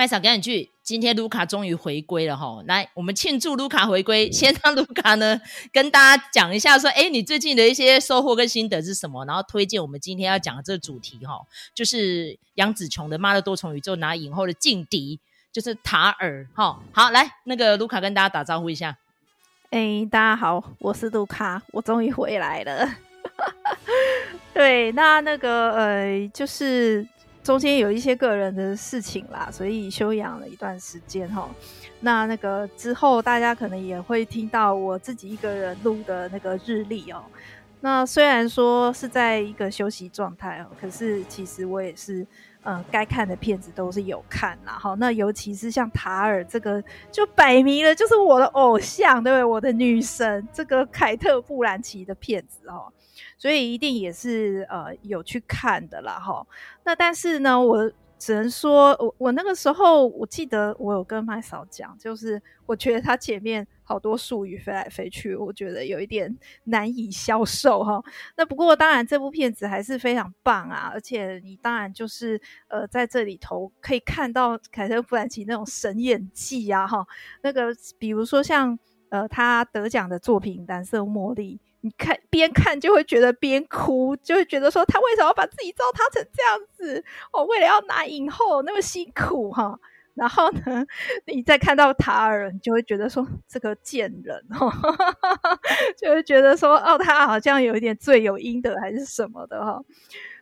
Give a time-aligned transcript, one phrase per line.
[0.00, 2.62] 麦嫂赶紧去，今天卢卡终于回归了哈！
[2.66, 5.38] 来，我们庆祝卢卡回归，先让卢卡呢
[5.70, 9.22] 跟大家讲一下，说，哎，你最近的一些收获跟心得是什么？
[9.26, 11.42] 然后推荐我们今天要讲的这个主题哈，
[11.74, 15.20] 就是杨紫琼的《妈的多重宇宙》拿影后的劲敌，
[15.52, 16.80] 就是塔尔哈。
[16.92, 18.96] 好，来，那个卢卡跟大家打招呼一下。
[19.68, 22.88] 哎，大家好，我是卢卡，我终于回来了。
[24.54, 27.06] 对，那那个呃，就是。
[27.42, 31.48] 中间有一些个人的事情啦，所以休养了一段时间哈。
[32.00, 37.22] 那那个之后，大家可能也会听到我自己一个人录的那个日历哦。
[37.80, 42.26] 那虽然说是在一个休息状态哦，可是其实我也是，
[42.62, 44.72] 呃，该看的片子都是有看啦。
[44.74, 49.44] 哈，那尤其是像塔尔这个，就摆明了就是我的偶像，对不对？
[49.44, 52.92] 我的女神，这个凯特·布兰奇的片子哦。
[53.38, 56.46] 所以一定也是呃有去看的啦哈。
[56.84, 68.04] 那但是呢，我只能说，我我那个时候我记得我有跟麦嫂讲，就是我觉得他前面好多术语飞来飞去，我觉得有一点难以消受哈。
[68.36, 77.06] 那不过当然这部片子还是非常棒啊，而且你当然就是呃在这里头可以看到凯特·布兰奇那种神演技啊哈。
[77.42, 81.56] 那个比如说像呃他得奖的作品《蓝色茉莉》。
[81.82, 87.04] 你看，边看就会觉得边哭，就会觉得说他为什么要把自己糟蹋成这样子？
[87.32, 89.78] 哦，为了要拿影后那么辛苦哈。
[90.14, 90.84] 然后呢，
[91.26, 94.70] 你再看到塔尔，你就会觉得说这个贱人哦，
[95.96, 99.80] 就会觉得说哦，他好像有一点罪有应得还是什么的哈。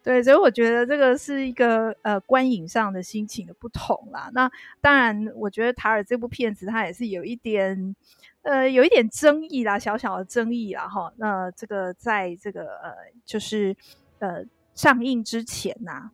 [0.09, 4.31] 对，所以我觉得这个是一个呃观影上的心情的不同啦。
[4.33, 4.50] 那
[4.81, 7.95] 当然，我觉得塔尔这部片子它也是有一点。
[8.41, 11.12] 呃，有一点争议啦，小小的争议啦，哈。
[11.17, 13.77] 那这个在这个呃，就是
[14.20, 14.42] 呃
[14.75, 16.11] 上映之前呐、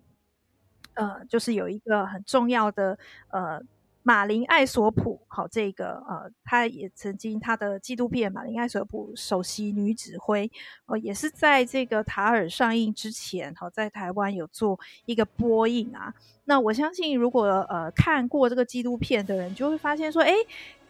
[0.95, 2.99] 呃，就是有一个很重要的
[3.29, 3.63] 呃，
[4.05, 10.47] 马林艾索普，好，这个呃，他也曾经他的纪录片《马林艾索普首席女指挥》，
[10.87, 16.15] 呃，也是在这个塔尔上映之前，好，在台湾有做一个播映啊。
[16.45, 20.33] 那我相信，如果呃看过这个纪录片的人，就会发现说，诶。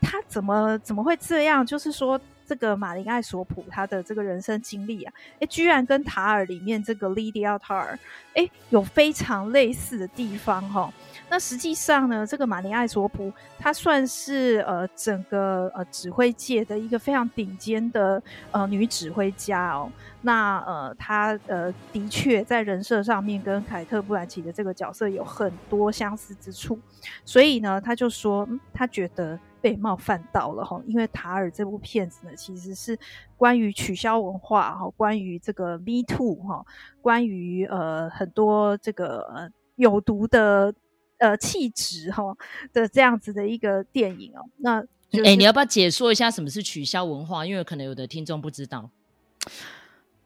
[0.07, 1.65] 他怎么怎么会这样？
[1.65, 7.97] 就是说，这个马林艾索普他的这个人生经历啊，诶，居然跟塔尔里面这个 Lydia Tar，
[8.35, 10.93] 诶，有非常类似的地方哈、哦。
[11.31, 19.91] 那实际上呢，这个马林艾索普他算是呃整个呃指挥界的一个非常顶尖的呃女指挥家哦。
[20.21, 26.79] 那呃他呃的确在人设上面跟凯特·布兰奇的这个角色有很多相似之处，
[27.25, 29.39] 所以呢，他就说、嗯、他觉得。
[29.65, 32.99] 被冒犯到了哈，因为塔尔这部片子呢，其实是
[33.35, 36.63] 关于取消文化哈，关于这个 Me Too 哈，
[37.01, 40.75] 关于呃很多这个呃有毒的
[41.17, 42.37] 呃气质哈
[42.75, 44.45] 的这样子的一个电影哦。
[44.59, 47.47] 那哎、就是欸，你要不要解说一下什么是取消文化？
[47.47, 48.91] 因为可能有的听众不知道。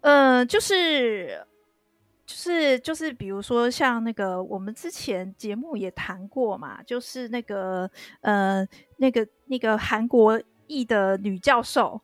[0.00, 1.46] 呃，就是。
[2.28, 7.90] 就是就是，比如说像那个我们之前节目也谈过嘛，就是那个
[8.20, 12.00] 呃那个那个韩国裔的女教授，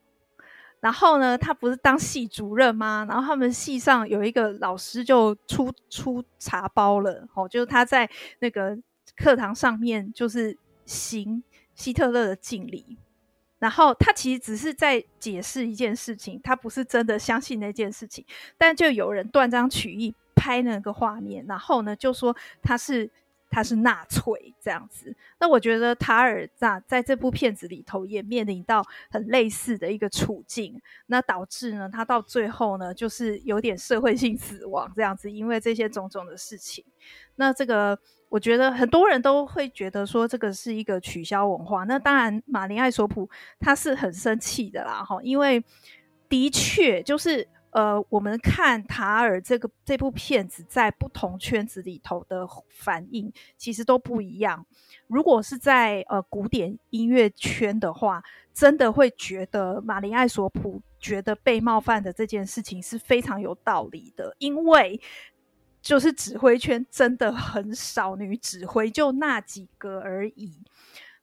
[0.80, 3.06] 然后呢，她不是当系主任吗？
[3.08, 8.78] 然后他们系上有一个老师就出出茶包了，哦，就是他在那个
[9.16, 10.56] 课堂上面就是
[10.86, 11.42] 行
[11.74, 12.98] 希特勒的敬礼，
[13.58, 18.24] 然后他其实只是在解释一件事情，他不是真的相信那件事情，
[18.56, 20.14] 但就有人断章取义。
[20.36, 23.10] 拍那个画面，然后呢，就说他是
[23.54, 25.14] 他是纳粹这样子。
[25.38, 36.84] 那我觉得塔尔在在这部片子里头也面临到很类似的一个处境，那导致呢，他到最后呢，就是有点社会性死亡这样子，因为这些种种的事情。
[37.36, 37.96] 那这个
[38.28, 41.84] 我觉得很多人都会觉得说这个是一个取消文化。
[41.84, 45.62] 那当然，马林艾索普他是很生气的啦，哈，因为
[46.28, 47.46] 的确就是。
[47.74, 54.64] 呃，我们看塔尔这个这部片子，在不同圈子里头的反应其实都不一样。
[55.08, 58.22] 如果是在呃古典音乐圈的话，
[58.52, 65.00] 真的会觉得马林艾索普觉得被冒犯的这件事情是非常有道理的，因为
[65.82, 70.62] 就是指挥圈真的很少女指挥，就那几个而已。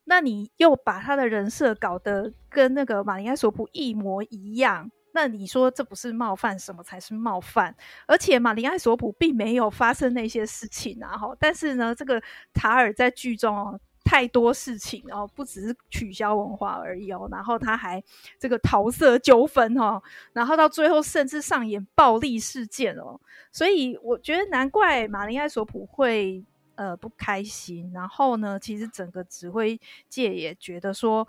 [0.04, 4.92] 那你又把他的人设搞得跟那个马林艾索普一模一样。
[5.14, 7.76] 那你说这不是冒犯，什么才是冒犯？
[8.08, 11.36] 而且马林艾索普并没有发生那些事情啊，哈！
[11.40, 12.22] 但是呢，这个
[12.54, 18.04] 塔尔在剧中哦，太多事情哦，不只是取消文化而已哦，然后他还
[18.40, 20.02] 这个桃色纠纷哦，
[20.34, 23.20] 然后到最后甚至上演暴力事件哦，
[23.52, 26.44] 所以我觉得难怪马林艾索普会。
[26.76, 27.92] 呃不开心。
[27.94, 29.80] 然后呢，其实整个指挥
[30.10, 31.28] 界也觉得说，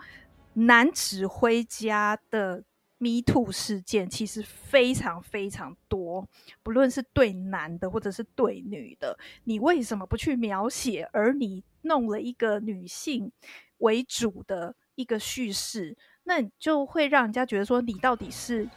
[0.55, 2.63] 男指挥家的
[3.03, 6.25] Me Too 事件其实非常非常多，
[6.63, 11.09] 不论是对男的或者是对女的，你为什么不去描写？
[11.13, 13.33] 而你弄了一个女性
[13.79, 18.69] 为主的一个叙事，那你就会让人家觉得说，你到底是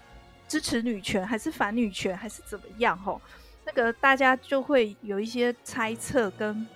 [0.48, 2.98] 支持女权还是反女权还是怎么样？
[2.98, 3.22] 吼，
[3.64, 6.68] 那个大家就会有一些猜测跟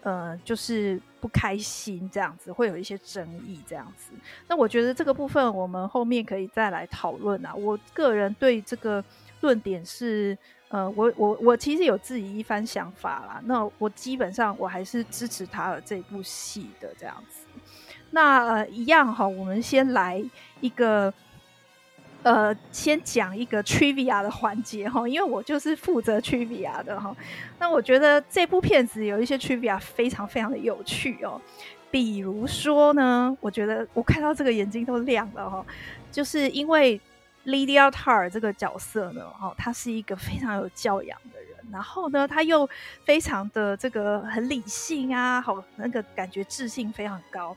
[0.00, 0.98] 呃，就是。
[1.24, 4.12] 不开心这样子，会有一些争议这样子。
[4.46, 7.54] 那我觉得这个部分我们后面可以再来讨论啊。
[7.54, 9.02] 我个人对这个
[9.40, 10.36] 论点是，
[10.68, 13.40] 呃，我我我其实有自己一番想法啦。
[13.46, 17.46] 那我基本上我还是支持塔尔这部戏的这样子。
[18.10, 20.22] 那呃，一样哈，我们先来
[20.60, 21.10] 一个。
[22.24, 27.14] 呃，先讲一个 trivia 的环节哈，因为我就是负责 trivia 的哈。
[27.58, 31.38] 那我觉得这部片子有一些 trivia 非常非常的有趣哦。
[31.90, 35.64] 比如说呢，我觉得我看到这个眼睛都亮了哈，
[36.10, 36.98] 就是因为
[37.44, 42.66] Lydia Tar 这个角色呢，哈，他是一个非常有教养的人，然后呢，他又
[43.04, 47.54] 非常的这个很理性啊，好，那个感觉智性非常高。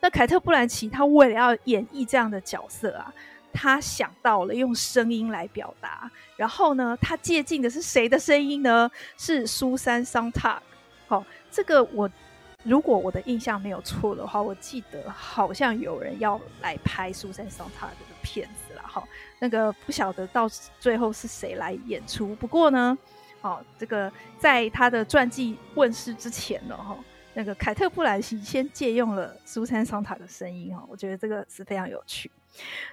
[0.00, 3.12] 那凯特·布兰奇他为了要演绎这样的角色啊。
[3.56, 8.90] 他想到了用声音来表达，然后呢，他借镜的是谁的声音呢？
[9.16, 10.62] 是苏珊桑塔。
[11.06, 12.08] 好，这个我
[12.62, 18.82] 如果我的印象没有错的话，我记得好像有人要来拍苏珊桑塔格的片子了。
[18.82, 19.02] 哈，
[19.38, 20.46] 那个不晓得到
[20.78, 22.34] 最后是谁来演出。
[22.34, 22.96] 不过呢，
[23.40, 26.94] 哦，这个在他的传记问世之前呢，哈，
[27.32, 30.76] 那个凯特·布兰奇先借用了苏珊桑塔的声音。
[30.76, 32.30] 哈，我觉得这个是非常有趣。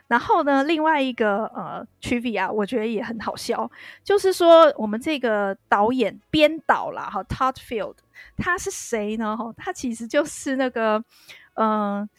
[0.08, 3.70] 然后呢，另外一个呃区别啊我觉得也很好笑，
[4.04, 7.96] 就是说我们这个导演编导啦，哈，Todd Field，
[8.38, 9.36] 他是谁呢？
[9.36, 11.04] 哈，他其实就是那个
[11.56, 12.10] 嗯、呃，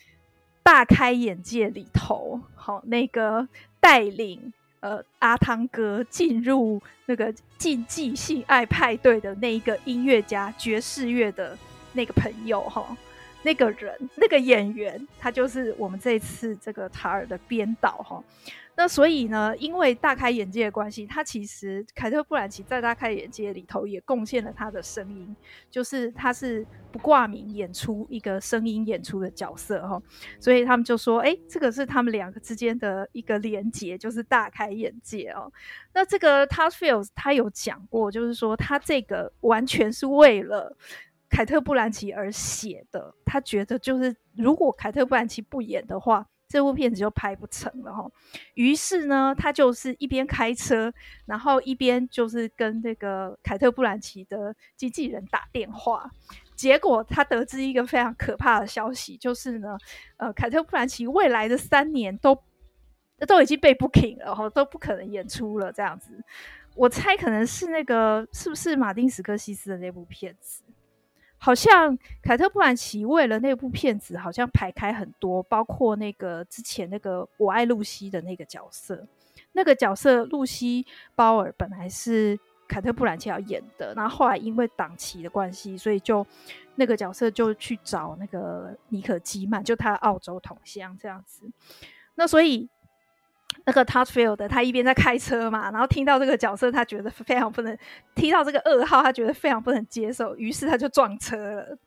[0.63, 3.47] 大开眼界里头，好，那个
[3.79, 11.57] 带领呃阿汤哥进入那个禁忌性爱派对的那一个音乐家，爵士乐的
[11.93, 12.97] 那个朋友，哈。
[13.45, 18.25] 那个人，那个演员，他就是我们这次这个塔尔的编导哈。
[18.77, 25.37] 那所以呢，因为大开眼界的关系，他其实凯特·布兰奇在大开眼界里头也贡献了他的声音，
[25.71, 30.03] 就是他是不挂名演出一个声音演出的角色哈。
[30.41, 35.53] 所以他们就说，哎，这个是他们两个之间的一个连结，就是大开眼界哦。
[35.93, 40.77] 那这个他 Field 他有讲过，就是说他这个完全是为了。
[41.35, 48.09] 凯特·布兰奇而写的，他觉得就是如果凯特·布兰奇不演的话，这部片子就拍不成了哈。
[48.55, 50.93] 于是呢，他就是一边开车，
[51.27, 56.09] 然后一边就是跟那个凯特·布兰奇的经纪人打电话。
[56.55, 59.77] 结果他得知一个非常可怕的消息，就是呢，
[60.19, 62.41] 呃，凯特·布兰奇未来的三年都
[63.27, 65.73] 都已经被 booking 了哈，都不可能演出了。
[65.73, 66.23] 这样子，
[66.77, 70.63] 我猜可能是那个是不是马丁·史科西斯的那部片子？
[71.45, 79.07] 好像凯特·布兰奇为了那部片子，好像排开很多，包括那个之前那个我爱露西的那个角色，
[79.53, 80.83] 那个角色露西·
[81.15, 86.27] 鲍尔本来是凯特·布兰奇要演的，然后来因为档期的关系，所以就
[86.77, 91.43] 那个角色就去找那个妮可·基曼，就他澳洲同乡这样子，
[92.15, 92.71] 那所以。
[93.67, 97.77] 那个 Touchfield 他一边在开车嘛，然后听到这个角色，他觉得非常不能
[98.15, 101.79] 听到这个噩耗，他觉得非常不能接受，于是他就撞车了。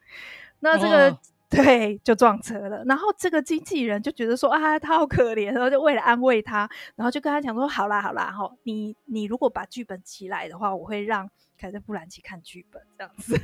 [0.60, 1.20] 那这个、哦、
[1.50, 2.84] 对，就撞车了。
[2.86, 11.30] 然后这个经纪人就觉得说啊，他好可怜，然后就为了安慰他，然后就跟他讲说，好啦好啦，哈，你你如果把剧本起来的话，我会让。
[11.58, 13.36] 凯特·布兰奇看剧本这样子，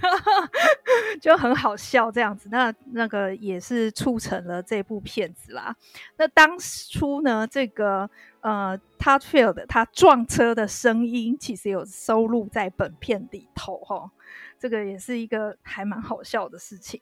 [1.20, 2.50] 就很好笑这样子。
[2.52, 5.76] 那那个也是促成了这部片子啦。
[6.18, 8.10] 那当初呢，这个
[8.42, 14.12] 呃，Todd Field 他撞车的声音其实有收录在本片里头哈。
[14.60, 17.02] 这个也是一个还蛮好笑的事情。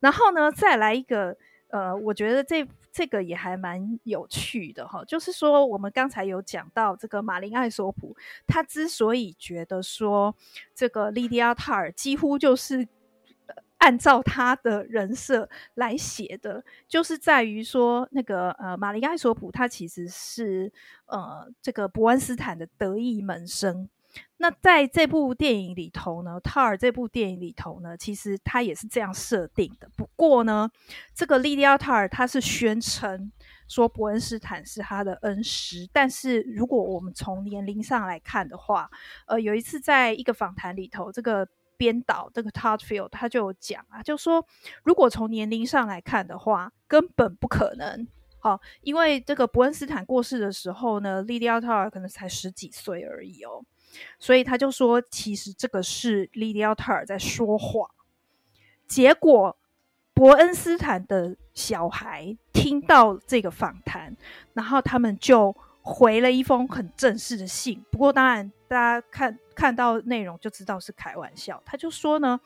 [0.00, 1.36] 然后呢，再来一个
[1.74, 2.66] 呃，我觉得这。
[2.96, 8.16] 这个也还蛮有趣的哈，就是说我们刚才有讲到这个马林艾索普，
[8.46, 10.32] 他之所以觉得说
[10.76, 12.86] 这个莉迪亚塔尔几乎就是
[13.78, 20.72] 按照他的人设来写的，就是在于说那个呃马林艾索普他其实是
[21.06, 23.88] 呃这个伯恩斯坦的得意门生。
[24.44, 29.88] 那在这部电影里头呢，塔尔这部电影里头呢，其实他也是这样设定的。
[29.96, 30.70] 不过呢，
[31.14, 33.32] 这个莉迪亚塔尔他是宣称
[33.66, 38.90] 说伯恩斯坦是他的恩师，但是如果我们从年龄上来看的话，
[39.24, 41.48] 呃，有一次在一个访谈里头，这个
[41.78, 44.46] 编导这个 Todd Field 他就有讲啊，就说
[44.82, 48.06] 如果从年龄上来看的话，根本不可能。
[48.40, 53.64] 好，因为这个伯恩斯坦过世的时候呢，Lydia Tar 可能才十几岁而已哦，
[54.18, 57.90] 所以他就说，其实这个是 Lydia Tar 在说谎。
[58.86, 59.56] 结果，
[60.12, 64.16] 伯恩斯坦的小孩听到这个访谈，
[64.52, 67.84] 然后他们就回了一封很正式的信。
[67.90, 71.62] 不过，当然大家看看到内容就知道是开玩笑。
[71.64, 72.40] 他就说呢。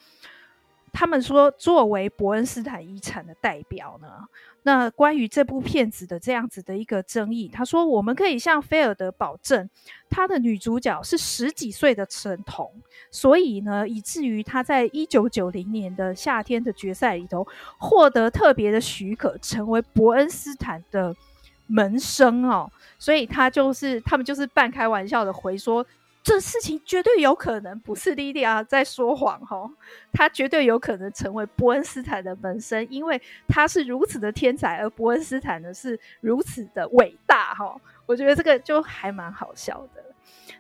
[0.93, 4.09] 他们说，作为伯恩斯坦遗产的代表呢，
[4.63, 9.69] 那关于这部片子的这样子的一个争议，他说我们可以向菲尔德保证，
[10.11, 12.73] 他的女主角是十几岁的神童，
[13.11, 17.47] 所以呢，以至于他在一九九零年的夏天的决赛里头
[17.79, 21.15] 获得特别的许可，成为伯恩斯坦的
[21.67, 25.85] 门生哦，所以他就是他们就是半开玩笑的回说。
[26.29, 29.67] 这事情绝对有可能不是莉莉亚在说谎哈，
[30.13, 33.19] 她绝对有可能成为伯恩斯坦的门生，因为
[33.49, 37.75] 他是如此的天才，而伯恩斯坦呢是如此的伟大哈。
[38.05, 40.05] 我觉得这个就还蛮好笑的。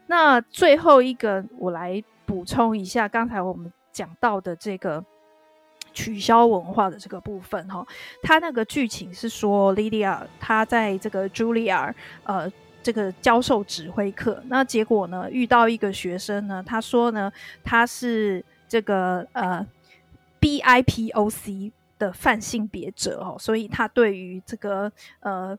[0.06, 5.04] 那最后一个，我来补充一下刚才我们讲到的这个
[5.92, 7.87] 取消文化的这个部分哈，
[8.22, 11.94] 他那个剧情是说莉莉亚她在这个茱莉亚
[12.25, 12.50] 呃。
[12.88, 17.30] 这个教授指挥课，那结果呢，遇到一个学生呢，他说呢，
[17.62, 19.66] 他是这个呃
[20.40, 24.90] BIPOC 的泛性别者哦，所以他对于这个
[25.21, 25.54] 呃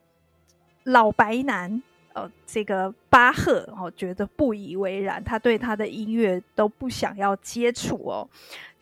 [0.85, 1.79] 老白男
[2.13, 8.27] 呃这个巴赫哦觉得不以为然，他对他的音乐都不想要接触哦。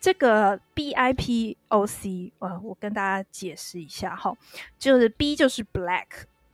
[0.00, 4.34] 这个 BIPOC 呃，我跟大家解释一下哈，
[4.78, 6.06] 就是 B 就是 Black。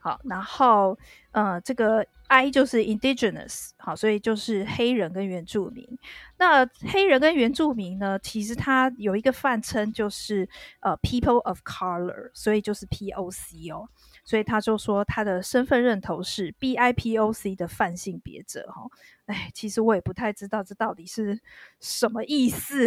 [0.05, 0.99] 好，然后，
[1.31, 5.99] 呃，这个 I 就是 indigenous，好，所以就是黑人跟原住民。
[6.37, 10.47] 那黑人跟原住民呢，其实它有一个泛称，就是
[10.81, 13.89] 呃 people of color，所以就是 POC 哦。
[14.27, 18.83] 所以他就说他的身份认同是 BIPOC 的泛性别者哈。
[19.25, 21.41] 哎，其实我也不太知道这到底是
[21.81, 22.87] 什么意思。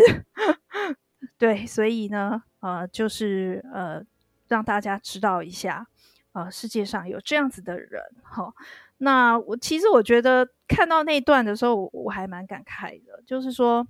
[1.40, 4.04] 对，所以呢，呃，就是呃，
[4.48, 5.88] 让大家知道一下。
[6.38, 8.54] 呃，世界上有这样子的人，哈，
[8.98, 13.88] 那我其实我觉得看到那段的时候，我，还蛮感慨的，就是说，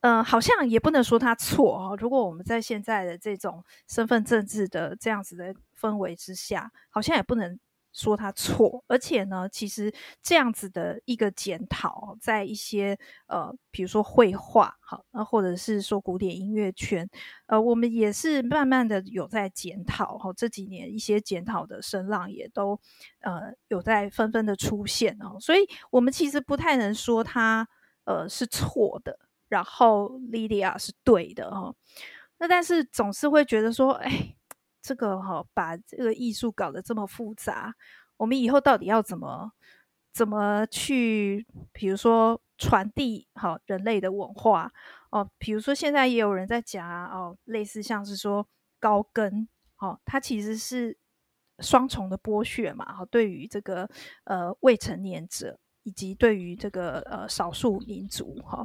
[0.00, 1.96] 嗯、好像也不能说他错哦。
[2.00, 7.60] 如果我们在现在的这种身份政治的这样子的氛围之下，好像也不能。
[7.98, 17.10] 说他错，而且呢，其实这样子的一个检讨，在一些呃，比如说绘画，好，那或者是说古典音乐圈，
[17.46, 22.78] 呃，我们也是慢慢的有在检讨，哈，这几年一些检讨的声浪也都
[23.22, 27.68] 呃有在纷纷的出现哦，所以我们其实不太能说他
[28.04, 31.74] 呃是错的，然后莉莉亚是对的哦，
[32.38, 34.36] 那但是总是会觉得说，哎。
[34.80, 37.74] 这个哈、哦，把这个艺术搞得这么复杂，
[38.16, 39.52] 我们以后到底要怎么
[40.12, 44.72] 怎么去，比如说传递好、哦、人类的文化
[45.10, 48.46] 哦，比如说现在也有人在讲啊哦，类似像是说
[48.80, 50.96] 高跟哦，它其实是
[51.58, 53.88] 双重的剥削嘛，哈、哦，对于这个
[54.24, 55.58] 呃未成年者。
[55.88, 58.62] 以及对于这个呃少数民族哈，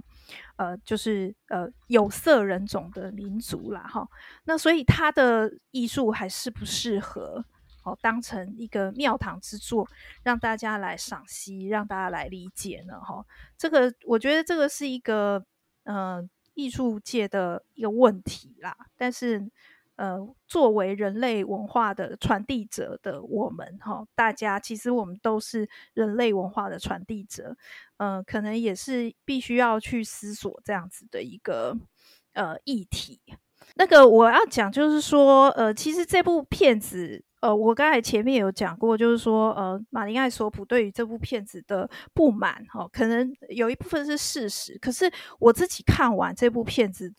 [0.57, 4.05] 呃就是呃有色人种的民族啦哈，
[4.43, 7.45] 那所以他的艺术还适不适合
[7.85, 9.87] 哦当成一个庙堂之作，
[10.21, 13.25] 让大家来赏析，让大家来理解呢哈？
[13.57, 15.41] 这个我觉得这个是一个
[15.85, 16.21] 呃
[16.55, 19.49] 艺术界的一个问题啦，但是。
[19.95, 27.55] 呃，作为人类文化的传递者的我们，哈，大家其实我们都是人类文化的传递者，
[27.97, 31.77] 呃，可能也是必须要去思索这样子的一个
[32.33, 33.21] 呃议题。
[33.75, 47.13] 那个我要讲就是说，呃，其实这部片子，呃，我刚才前面有讲过，就是说，呃，马林艾索普对于这部片子的不满，哈、可能有一部分是事实，可是我自己看完这部片子。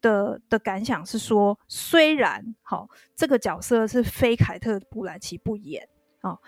[0.00, 5.88] 的的感想是说，虽然好、哦、这个角色是非凯特·布兰奇不演
[6.20, 6.38] 啊、哦、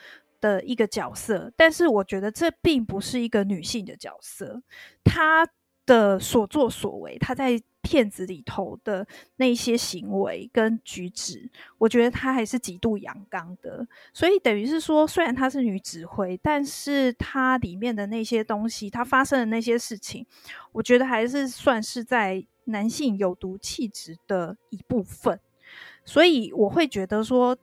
[0.40, 4.62] 的一个角色，但是我觉得这并不是一个女性的角色，
[5.04, 5.46] 她
[5.84, 9.06] 的所作所为，她在片子里头的
[9.36, 20.24] 那些行为跟举止，我觉得她还是极度阳刚的，所以等于是说，虽然她是女指挥，但是她里面的那些东西，她发生的那些事情，
[20.70, 22.46] 我觉得还是算是在。
[22.64, 25.40] 男性有毒气质的一部分，
[26.04, 27.56] 所以我会觉得说，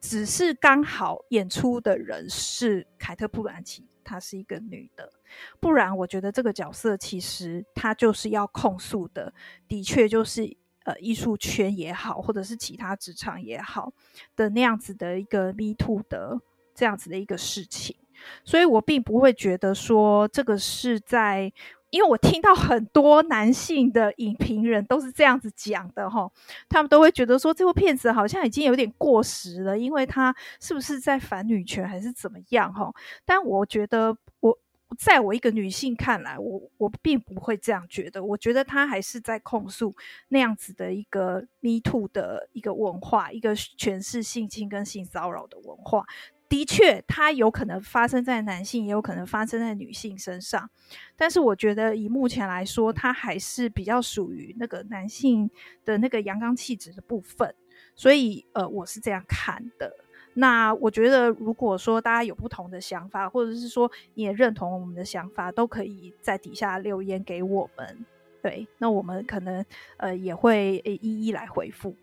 [0.00, 5.10] 只是刚好演出的人是凯特·布兰奇，她是一个女的，
[5.58, 9.32] 不然我觉得这个角色其实她就是要控诉的，
[9.66, 10.54] 的确就是
[10.84, 13.92] 呃艺术圈也好，或者是其他职场也好
[14.36, 16.38] 的那样子的一个 Me Too 的
[16.74, 17.96] 这样子的一个事情，
[18.44, 21.52] 所以我并不会觉得说这个是在。
[21.92, 26.30] 因为我听到很多男性的影评人都是这样子讲的齁，
[26.66, 32.90] 他们都会觉得说这部片子好像已经有点过时了，因为他是不是在反女权还是怎么样齁？
[33.26, 34.58] 但我觉得我
[34.98, 39.94] 在我一个女性看来，我我并不会这样觉得，我觉得他还是在控诉
[40.28, 46.04] 那样子的一个 Me Too 的一个文化，一个权势性侵跟性骚扰的文化。
[46.52, 50.68] 的确，它有可能发生在男性，也有可能发生在女性身上。
[51.16, 55.50] 但是，我觉得以目前来说，它还是比较属于那个男性
[55.82, 57.54] 的那个阳刚气质的部分。
[57.94, 59.90] 所以，呃，我是这样看的。
[60.34, 68.04] 那我觉得，如果说大家有不同的想法，或者是说你也认同我们的想法，都可以在底下留言给我们。
[68.42, 69.64] 对，那我们可能
[69.96, 71.96] 呃也会一一来回复。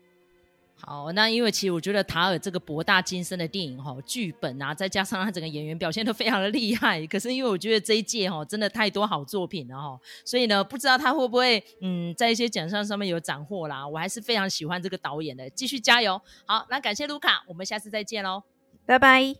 [0.82, 7.06] 好，那因为其实我觉得塔尔这个博大精深的电影哈，剧本啊，再加上他整个演员表现都非常的厉害。
[7.06, 13.86] 可是因为我觉得这一届哈，真的太多好作品了哈，所以呢，不知道他会不会嗯，在一些奖项上面有斩获啦。
[13.86, 16.20] 我还是非常喜欢这个导演的，继续加油。
[16.46, 18.42] 好，那感谢卢卡，我们下次再见喽，
[18.86, 19.36] 拜拜。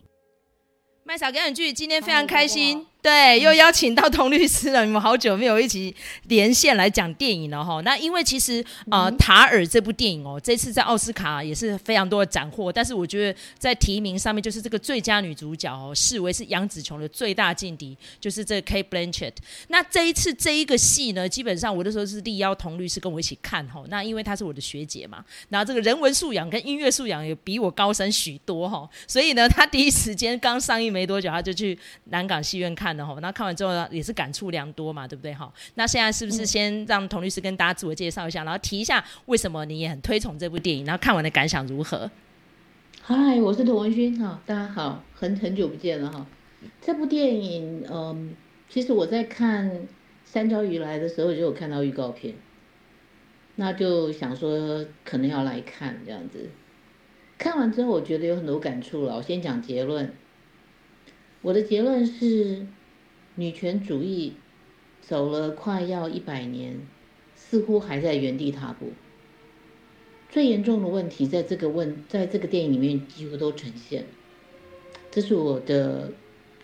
[1.03, 2.90] 麦嫂表演剧今天非常开心。
[3.01, 4.85] 对，又邀请到童律师了。
[4.85, 5.93] 你们好久没有一起
[6.27, 7.81] 连线来讲电影了哈。
[7.81, 12.71] 那因为其实呃，嗯、塔尔这部电影哦，这次在奥斯卡也是非常多的斩获。
[12.71, 19.33] 但是我觉得在提名上面，就是这个最佳女主角哦，视为是杨紫琼的最大劲敌，就是这个 Cate Blanchett。
[19.69, 23.83] 那这一次这一个戏呢，基本上我那时候是力邀童律师跟我一起看哈。
[23.89, 28.87] 那因为她是我的学姐嘛，然后这个人文素养跟音乐素养也比我高深许多哈。
[29.07, 32.90] 所以呢，她第一时间刚上映没多久，她就去南港戏院看。
[32.93, 35.33] 那看完之后也是感触良多嘛，对不对？
[35.33, 42.09] 哈，那现在是不是先让童律师跟大家自我介绍一下，然后提一下为什么你也很推崇这部电影，然后看完的感想如何？
[43.01, 46.25] 嗨，我是童文勋哈，大家好，很很久不见了哈。
[46.79, 48.35] 这部电影，嗯，
[48.69, 49.69] 其实我在看
[50.23, 52.35] 《三朝鱼来》的时候就有看到预告片，
[53.55, 56.49] 那就想说可能要来看这样子。
[57.37, 59.15] 看完之后，我觉得有很多感触了。
[59.15, 60.13] 我先讲结论。
[61.41, 62.67] 我的结论是，
[63.35, 64.33] 女权主义
[65.01, 66.79] 走了快要一百年，
[67.35, 68.91] 似乎还在原地踏步。
[70.29, 74.05] 最严重的问题在这个问，在这个电影里面几乎都呈现。
[75.09, 76.11] 这是我的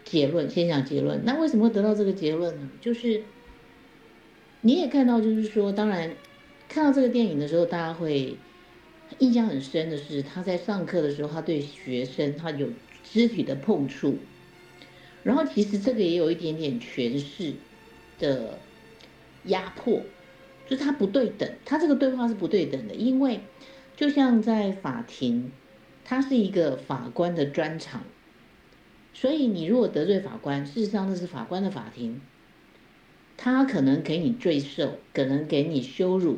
[0.06, 0.50] 结论。
[0.50, 1.22] 先讲结论。
[1.26, 2.70] 那为什么会得到这个结论呢？
[2.80, 3.24] 就是
[4.62, 6.16] 你也看到，就是说，当然
[6.70, 8.38] 看到这个电影的时候，大家会
[9.20, 12.70] 印象很深的是，他在上课的时候，他对学生他有
[13.04, 14.18] 肢体的碰触。
[15.24, 17.54] 然后其实这个也有一点点权势
[18.20, 18.60] 的
[19.46, 20.02] 压迫，
[20.68, 23.42] 就是它不对等，它这个对话是不对等的，因为
[23.96, 25.52] 就像在法庭，
[26.06, 28.04] 它是一个法官的专场，
[29.14, 32.22] 所以你如果得罪法官，事实上那是法官的法庭，
[33.36, 36.38] 他可能给你罪受，可能给你羞辱，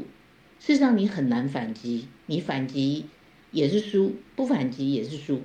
[0.59, 3.05] 事实上你很难反击，你反击
[3.51, 5.41] 也是输，不反击也是输。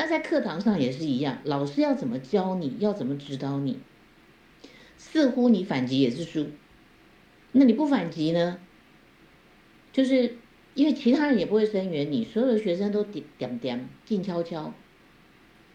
[0.00, 3.80] 那在课堂上也是一样，老师要怎么教你，要怎么指导你，
[4.96, 6.46] 似乎你反击也是输。
[7.52, 8.58] 那你不反击呢？
[9.92, 10.38] 就是
[10.72, 14.72] 因为其他人也不会声援你，所有的学生都点点点静悄悄。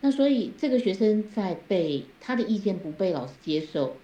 [0.01, 3.95] 那所以这个学生在被他的意见不被老师接受，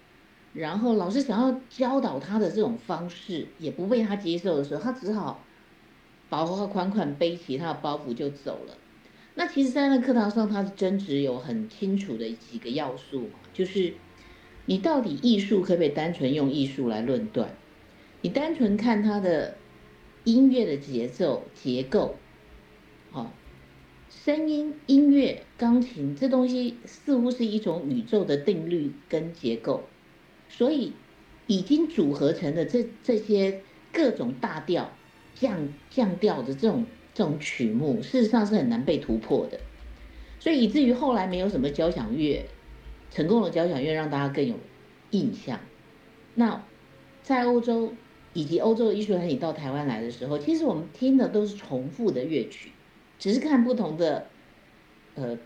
[0.52, 5.42] 然后老师想要教导他的这种方式也不被他接受的时候，他只好
[6.28, 8.76] 保护款款背起他的包袱就走了。
[9.34, 13.94] 那其实，在那课堂上，他的争执有很清楚的几个要素，就是
[14.66, 17.54] 你到底艺术可不可以单纯用艺术来论断？
[18.20, 19.56] 你单纯看它的
[20.24, 22.16] 音乐的节奏结构，
[23.10, 23.32] 好，
[24.10, 29.84] 声音、音乐、钢琴这东西似乎是一种宇宙的定律跟结构，
[30.50, 30.92] 所以
[31.46, 34.92] 已经组合成的这这些各种大调、
[35.34, 36.84] 降降调的这种。
[37.14, 39.60] 这种曲目事实上是很难被突破的，
[40.40, 42.46] 所以以至于后来没有什么交响乐
[43.10, 44.54] 成功的交响乐让大家更有
[45.10, 45.60] 印象。
[46.34, 46.64] 那
[47.22, 47.92] 在欧洲
[48.32, 52.70] 以及欧洲的艺术团体到台湾来的时候，其实我们听的都是重复的乐曲，
[53.18, 54.28] 只是看不同的
[55.14, 55.38] 呃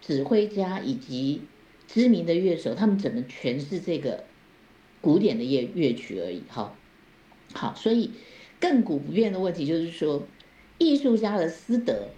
[0.00, 1.42] 指挥家以及
[1.86, 4.24] 知名的乐手他们怎么诠释这个
[5.00, 6.42] 古典的乐乐曲而已。
[6.48, 6.74] 好，
[7.54, 8.10] 好，所以
[8.60, 10.26] 亘古不变的问题就是说。
[10.78, 12.08] 艺术家的私德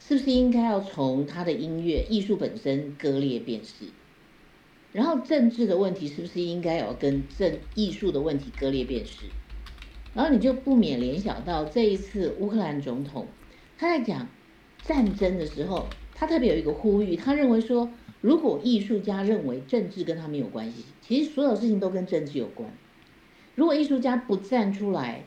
[0.00, 3.86] 是不是应该要从他的音乐艺术本身割裂辨识？
[4.92, 9.26] 然后政治的问题是不是应该要跟政艺术的问题割裂辨识？
[10.14, 13.26] 然后你就不免联想到这一次乌克兰总统
[13.76, 14.28] 他在讲
[14.82, 22.72] 战争的时候，他特别有一个呼吁，他认为说，如果艺术家认为政治跟他没有关系，其实所有事情都跟政治有关。
[23.56, 25.24] 如果艺术家不站出来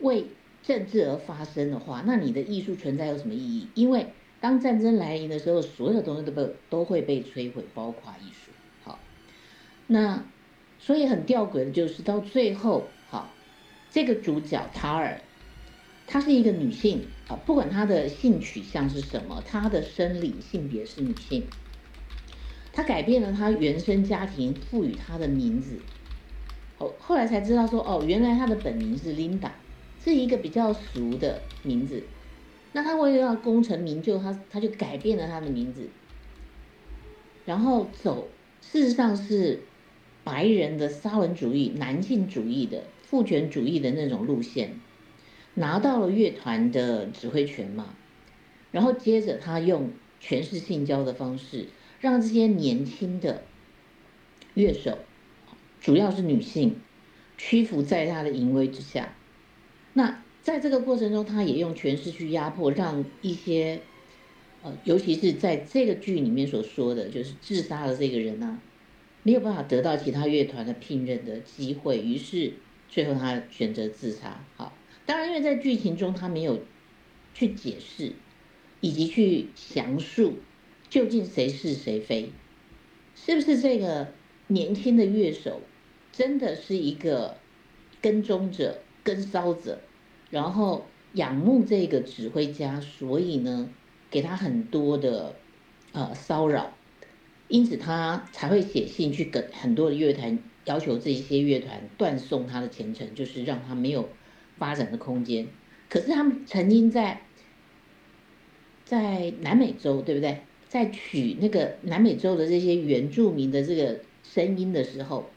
[0.00, 0.26] 为
[0.68, 3.68] 政治而发生的话，那你的艺术存在有什么意义？
[3.72, 8.52] 因为当战争来临的时候，所有东西都被都会被摧毁，包括艺术。
[8.84, 8.98] 好，
[9.86, 10.22] 那
[10.78, 13.32] 所以很吊诡的就是到最后，好，
[13.90, 15.22] 这个主角塔尔，
[16.06, 21.44] 她是一个女性啊，不管她的性取向是什么，她的生理性别是女性，
[22.74, 25.78] 她改变了她原生家庭赋予她的名字，
[26.76, 29.54] 后后来才知道说，哦，原来她的本名是琳达，
[30.02, 32.02] 是一个比较俗的名字。
[32.72, 35.88] 那他为了要功成名就，他他就改变了他的名字，
[37.46, 38.28] 然后走，
[38.60, 39.60] 事实上是
[40.22, 44.78] 白人的沙文主义、男性主义的父权主义的那种路线，
[45.54, 47.94] 拿到了乐团的指挥权嘛，
[48.70, 51.68] 然后接着他用权势性交的方式，
[52.00, 53.42] 让这些年轻的
[54.52, 54.98] 乐手，
[55.80, 56.76] 主要是女性，
[57.38, 59.14] 屈服在他的淫威之下，
[59.98, 60.22] 那。
[60.40, 63.82] 在这个过程中，他也用权势去压迫，让一些，
[64.62, 68.58] 呃，尤其是在这个剧里面所说的，就是自杀的这个人啊，
[69.24, 72.54] 没有办法得到其他乐团的聘任的机会，于是
[72.88, 74.42] 最后他选择自杀。
[74.56, 74.72] 好，
[75.04, 76.62] 当然，因为在剧情中他没有
[77.34, 78.12] 去解释，
[78.80, 80.38] 以及去详述
[80.88, 82.30] 究竟谁是谁非，
[83.14, 84.14] 是不是这个
[84.46, 85.60] 年轻的乐手
[86.10, 87.36] 真的是一个
[88.00, 89.80] 跟踪者、跟骚者？
[90.30, 93.70] 然后仰慕这个指挥家，所以呢，
[94.10, 95.34] 给他很多的
[95.92, 96.72] 呃骚扰，
[97.48, 104.08] 因此他才会写信去跟很多的乐团要求这些乐团断送他的前程，就是让他没有
[104.58, 105.46] 发展的空间。
[105.88, 107.22] 可是他们曾经在
[108.84, 110.40] 在南美洲，对不对？
[110.68, 115.30] 在取那个南美洲的这些原住民的这个声音的时候，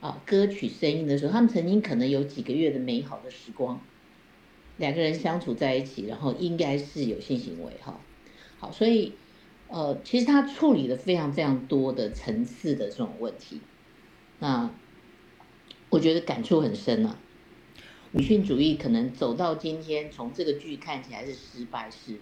[0.00, 3.80] 啊，歌曲声音的时候，他们曾经可能有几个月的美好的时光。
[4.78, 8.00] 两个人相处在一起，然后应该是有性行为哈，
[8.58, 9.12] 好，所以
[9.68, 13.60] 呃，其实他处理了非常非常多的层次的这种问题，
[14.38, 14.70] 那
[15.90, 17.18] 我觉得感触很深啊。
[18.12, 22.18] 女性主义可能走到今天，从这个剧看起来是失败式。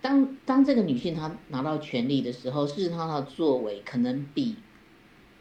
[0.00, 4.56] 当当这个女性她拿到权力的时候，事实上她的作为可能比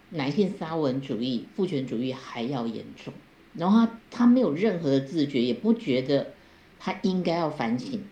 [0.09, 3.13] 男性沙文主义、父权主义还要严重。
[3.55, 6.33] 然后他他没有任何的自觉，也不觉得
[6.79, 8.03] 他应该要反省，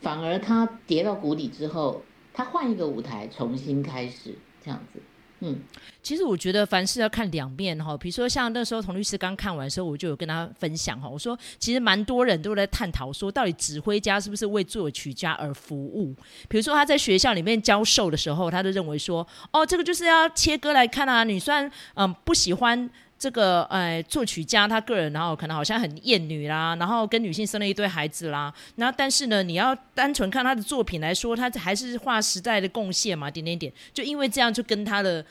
[0.00, 2.02] 反而他跌到谷底之后，
[2.34, 5.00] 他换一个舞台重新开始这样子。
[5.40, 5.60] 嗯，
[6.02, 16.14] 其实我觉得凡事要看两面哈，比如说像那时候童律师刚看完的时候，我就有跟他分享哈，我说其实蛮多人都在探讨说，到底指挥家是不是为作曲家而服务？
[16.48, 22.90] 比如说他在学校里面教授的时候，他就认为说，哦，这个就是要切割来看啊，你虽然嗯不喜欢。
[23.18, 35.24] 这个呃，作曲家他个人，然后可能好像很厌女啦，然后跟女性生了一堆孩子啦，然后但是呢，你要单纯看他的作品来说，他还是划时代的贡献嘛，点点点，就因为这样就跟他的。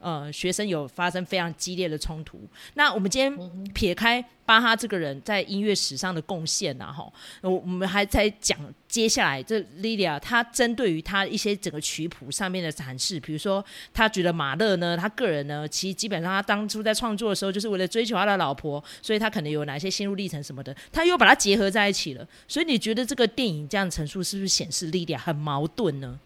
[0.00, 2.40] 呃，学生有发生非常激烈的冲突。
[2.74, 7.06] 那我们今天撇开巴哈这个人在音乐史上的贡献呐，哈，
[7.42, 8.58] 我我们还在讲
[8.88, 22.26] 接下来这莉莉亚她针对于她一些整个曲谱上面的展示，比如说她觉得马勒呢，他个人呢，其实基本上他当初在创作的时候，就是为了追求他的老婆，所以他可能有哪些心路历程什么的，他又把它结合在一起了。
[22.48, 26.18] 所以你觉得这个电影这样陈述是不是显示莉莉亚很矛盾呢？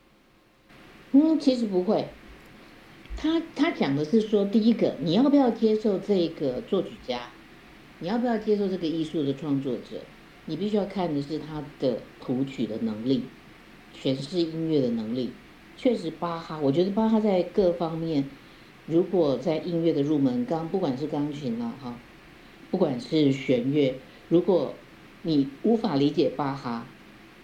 [1.10, 2.08] 嗯，其实不会。
[3.16, 7.20] 他他讲的是说，第一个，你要不要接受这个作曲家？
[8.00, 10.00] 你要不要接受这个艺术的创作者？
[10.46, 13.22] 你必须要看的是他的谱曲的能力，
[13.98, 15.30] 诠释音乐的能力。
[15.76, 18.28] 确实，巴哈，我觉得巴哈在各方面，
[18.86, 21.98] 如果在音乐的入门刚，不管是钢琴啊，哈，
[22.70, 23.94] 不管是弦乐，
[24.28, 24.74] 如果
[25.22, 26.86] 你无法理解巴哈，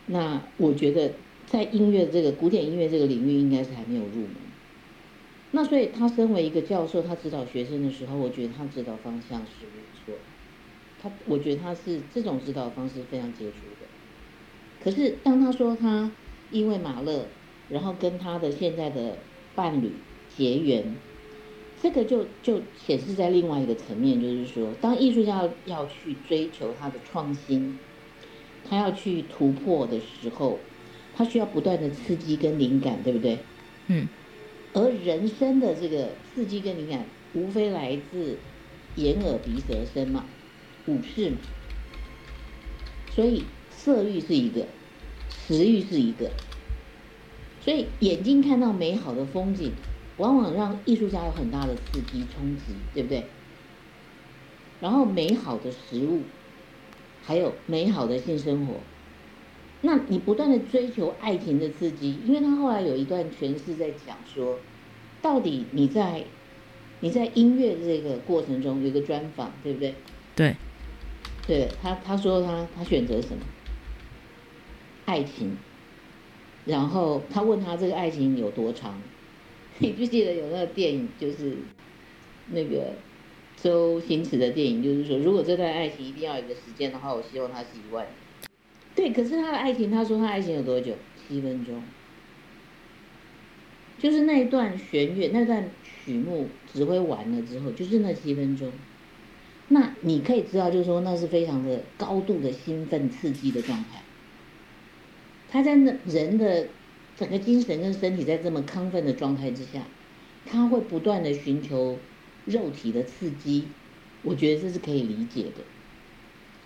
[0.06, 1.12] 那我觉得
[1.46, 4.49] 在音乐这个古典音乐这个领域，应该是还没有入门。
[5.52, 10.14] 那所以他身为一个教授，他指导学生的时候，我觉得他指导方向是没错。
[11.02, 13.86] 他我觉得他是这种指导方式非常杰出的。
[14.84, 16.10] 可是当他说他
[16.50, 17.26] 因为马勒，
[17.68, 19.16] 然后跟他的现在的
[19.54, 19.90] 伴侣
[20.36, 20.94] 结缘，
[21.82, 27.78] 这个就就显示在另外一个层面，就是说，当艺术家要去追求他的创新，
[28.68, 30.58] 他要去突破的时候，
[31.16, 33.38] 他需要不断的刺激跟灵感，对不对？
[33.88, 34.06] 嗯。
[34.72, 37.04] 而人生的这个刺激跟灵感，
[37.35, 38.38] 无非来自
[38.96, 40.24] 眼耳鼻舌身嘛，
[40.87, 41.37] 五识嘛。
[43.14, 44.66] 所以色欲是一个，
[45.28, 46.30] 食欲是一个。
[47.62, 49.72] 所以眼睛看到美好的风景，
[50.16, 53.24] 往往让艺术家有很大的刺激冲击，对不对？
[54.80, 56.22] 然后美好的食物，
[57.22, 58.74] 还有美好的性生活，
[59.82, 64.58] 那你不断的追求爱情的刺激，因为他后来有一段诠释在讲说，
[65.22, 66.24] 到底你在
[67.00, 69.94] 你在音乐这个过程中有一个专访，对不对？
[70.36, 70.54] 对，
[71.46, 73.42] 对他他说他他选择什么？
[75.06, 75.56] 爱情。
[76.66, 79.00] 然后他问他这个爱情有多长？
[79.78, 81.56] 你就记得有那个电影，就是
[82.50, 82.92] 那个
[83.56, 88.14] 周星驰的电影，就是说如果这段爱情一定要有个时间的话，我希望它是一万年。
[88.94, 90.94] 对，可是他的爱情，他说他爱情有多久？
[91.29, 91.83] 七分钟。
[93.98, 98.72] 就是那一段弦乐，那段曲目指挥完了之后，就是那七分钟。
[99.68, 104.03] 那你可以知道，就是说那是非常的高度的兴奋刺激的状态。
[105.50, 106.68] 他在那人的
[107.16, 109.83] 整个精神跟身体在这么亢奋的状态之下，
[110.46, 111.98] 他会不断的寻求
[112.46, 113.68] 肉体的刺激，
[114.22, 115.62] 我觉得这是可以理解的。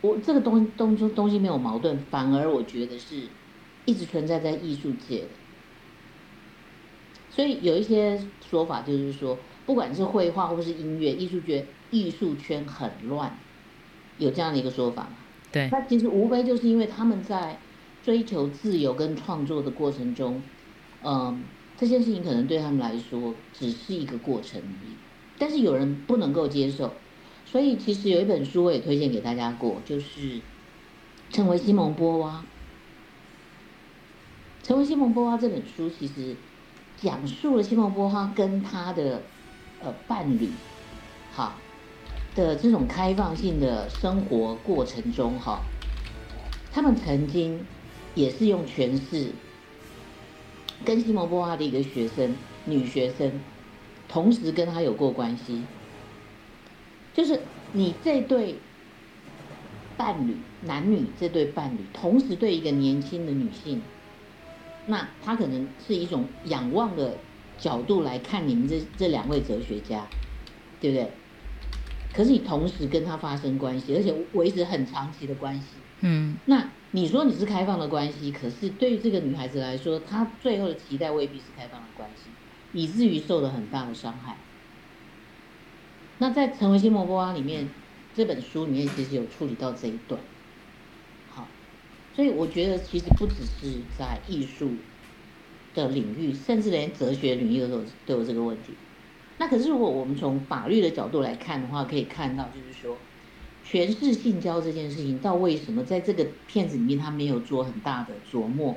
[0.04, 3.22] 我这个东东东东西没有矛盾，反而我觉得是
[3.86, 5.28] 一直存在在艺术界的。
[7.30, 13.38] 所以有一些说法就是说，不管是绘画或是音乐，艺术圈艺术圈很乱，
[14.18, 15.08] 有这样的一个说法。
[15.50, 17.58] 对，那其实无非就是因为他们在。
[18.04, 20.42] 追求自由跟创作的过程中，
[21.02, 21.42] 嗯，
[21.78, 24.92] 这件事情可能对他们来说只是一个过程而已。
[25.38, 26.92] 但是有人不能够接受，
[27.54, 30.20] 所以其实有一本书我也推荐给大家过，就是
[31.30, 32.44] 《成为西蒙波娃》。
[34.66, 36.34] 《成为西蒙波娃》这本书其实
[37.00, 39.22] 讲述了西蒙波娃跟他的
[39.80, 40.50] 呃伴侣，
[41.32, 41.54] 哈
[42.34, 45.60] 的这种开放性的生活过程中，哈，
[46.72, 47.64] 他们曾经。
[48.16, 49.30] 也是用诠释，
[50.84, 53.40] 跟西蒙波娃的一个学生，女学生，
[54.08, 55.62] 同时跟他有过关系，
[57.14, 57.40] 就是
[57.72, 58.56] 你这对
[59.96, 63.80] 伴侣，男女这对伴侣，同时对一个年轻的女性，
[64.86, 67.16] 那他可能是一种仰望的
[67.56, 70.06] 角度来看你们这这两位哲学家，
[70.80, 71.10] 对不对？
[72.12, 75.66] 可是你同时跟他发生关系，而且维持很长期的关系，
[76.00, 76.68] 嗯，那。
[76.96, 82.30] 你说你是开放的关系，可是对于这个女孩子来说，她最后的期待未必是开放的关系，
[82.72, 84.36] 以至于受了很大的伤害。
[86.18, 87.68] 那在《成为西蒙波娃》里面，
[88.14, 90.20] 这本书里面其实有处理到这一段。
[91.30, 91.46] 好，
[92.14, 94.70] 所以我觉得其实不只是在艺术
[95.74, 98.74] 的领域，甚至连哲学领域都有都有这个问题。
[99.38, 102.96] 那可是如果我们从法律的角度来看的话，可以看到就是说。
[103.66, 108.76] 诠释性交这件事情，到为什么在这个片子里面他没有做很大的琢磨，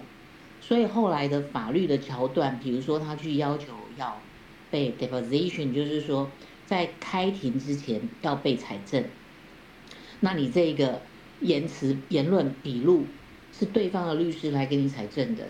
[0.62, 4.18] 所以后来的法律的桥段，比如说他去要求要
[4.72, 6.32] 被 deposition，就是说
[6.68, 9.04] 在开庭之前要被采证，
[10.20, 11.02] 那你这个
[11.40, 13.08] 言辞言论笔录
[13.52, 15.48] 是对方的律师来给你采证的，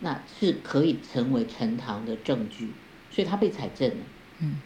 [0.00, 2.72] 那是可以成为呈堂的证据，
[3.10, 3.96] 所以他被采证了。
[4.40, 4.60] 嗯。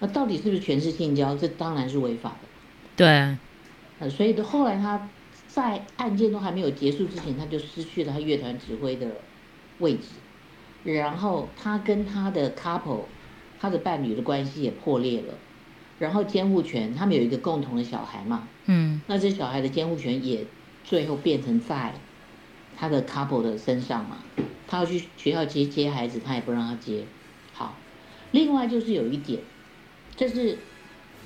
[0.00, 1.36] 那到底是不是全是性交？
[1.36, 2.48] 这当然是违法的。
[2.96, 3.06] 对，
[4.00, 5.08] 呃，所以后来他
[5.46, 9.06] 在案件都还没有结束之前，他就失去了他乐团指挥的
[9.78, 10.08] 位置，
[10.82, 13.04] 然后他跟他的 couple，
[13.60, 15.34] 他的伴侣的关系也破裂了，
[15.98, 20.44] 然后监护权，他们有一个共同的小孩嘛，嗯，那这小孩的监护权也
[20.84, 21.94] 最后变成在
[22.76, 24.18] 他的 couple 的身上嘛，
[24.66, 27.04] 他要去学校接接孩子，他也不让他接。
[27.52, 27.76] 好，
[28.32, 29.40] 另外就是有一点。
[30.16, 30.56] 就是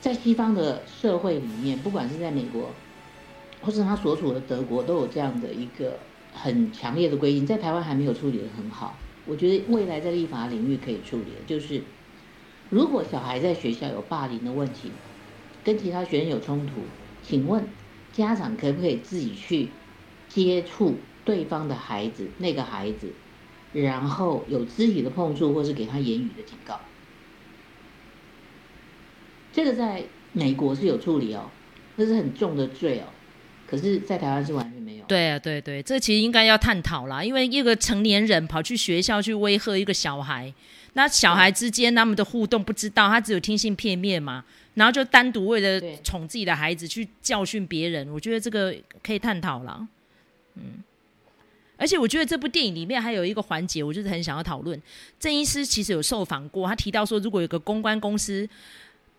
[0.01, 2.71] 在西方的社会里面，不管是在美国，
[3.61, 5.99] 或是他所处的德国，都有这样的一个
[6.33, 7.47] 很强烈的规定。
[7.47, 11.83] 在台湾还没有处理得很好，我觉得未来在立法领域可以处理的，就是
[12.71, 14.91] 如果小孩在学校有霸凌的问题，
[15.65, 16.75] 跟其他学生有冲突，
[17.23, 17.65] 请问
[18.13, 19.69] 家长可不可以自己去
[20.29, 23.13] 接触对方的孩子，那个孩子，
[23.73, 26.81] 然后有肢体的碰触，或是给他言语的警告？
[29.53, 31.51] 这个在美国是有处理哦，
[31.97, 33.05] 这是很重的罪哦，
[33.67, 35.05] 可是，在台湾是完全没有。
[35.07, 40.53] 对啊，对对，这其实应该要探讨啦，因为一个成年人跑去学校去威吓一个小孩，
[40.95, 49.87] 那小孩之间他们的互动不知道，他只有听信片面嘛，然后就单独为了宠自己的孩子去教训别人，我觉得这个可以探讨了。
[50.55, 50.83] 嗯，
[51.77, 54.81] 而且我觉得这部电影里面还有一个环节，我就是很想要讨论。
[55.21, 58.49] 郑医师其实有受访过，他提到说，如果有个公关公司。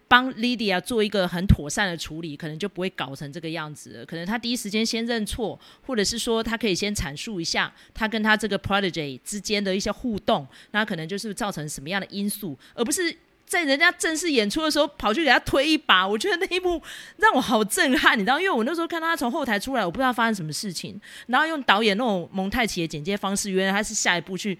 [0.09, 4.05] 帮 Lydia 做一个很妥善的处理，可能就不会搞成这个样子了。
[4.05, 16.07] 可能他第一时间先认错，或者是说他可以先阐述一下他跟他这个 protege 之间的一些互动，那可能就是造成什么样的因素，而不是在人家正式演出的时候跑去给他推一把。
[16.07, 16.81] 我觉得那一幕
[17.17, 24.57] 让我好震撼，你知道，因为我那时候看到他从后台出来，我不知道发生什么事情，然后用导演那种蒙太奇的剪接方式，原来他是下一步去。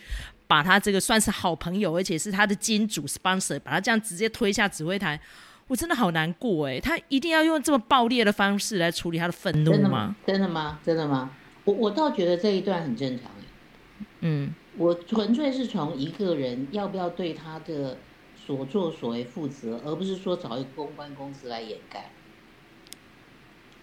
[0.50, 5.22] 把他这个算是好朋友，而且是他的金主 sponsor，把他这样直接推下指挥台，
[5.68, 6.80] 我真的好难过哎！
[6.80, 9.78] 他一定要用这么暴烈的方式来处理他的愤怒吗？
[9.78, 10.16] 真的吗？
[10.26, 10.80] 真的吗？
[10.84, 11.30] 真的吗？
[11.66, 13.30] 我我倒觉得这一段很正常。
[14.22, 18.00] 嗯，我纯粹是从一个人要不要对他的
[18.36, 22.10] 所作所为负责，而不是说找一个公关公司来掩盖。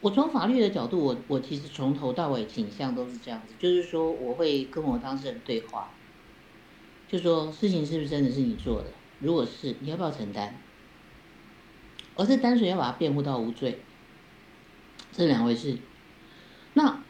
[0.00, 5.90] 我从法律的角度，我我其实从头到尾倾向都是这样子，就是说我会跟我当事人对话。
[7.08, 8.88] 就说事情是不是真的是你做的？
[9.20, 10.54] 如果是，你要不要承担？
[12.16, 13.78] 而是单纯要把它辩护到无罪，
[15.12, 15.76] 这两回事。
[16.74, 17.02] 那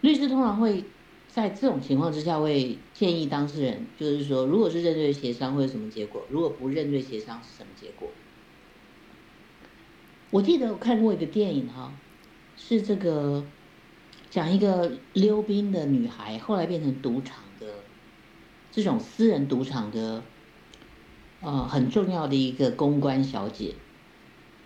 [0.00, 0.84] 律师通常会
[1.28, 6.24] 在这种情况之下会建议当事人，就是说，如果是认罪协商会有什么结果？
[6.28, 8.08] 如果不认罪协商是什么结果？
[10.30, 11.92] 我记得我看过一个电影哈，
[12.56, 13.44] 是这个
[14.30, 17.36] 讲一个溜冰的女孩，后来变成赌场。
[18.72, 20.22] 这种私人赌场的，
[21.40, 23.74] 呃，很重要的一个公关小姐，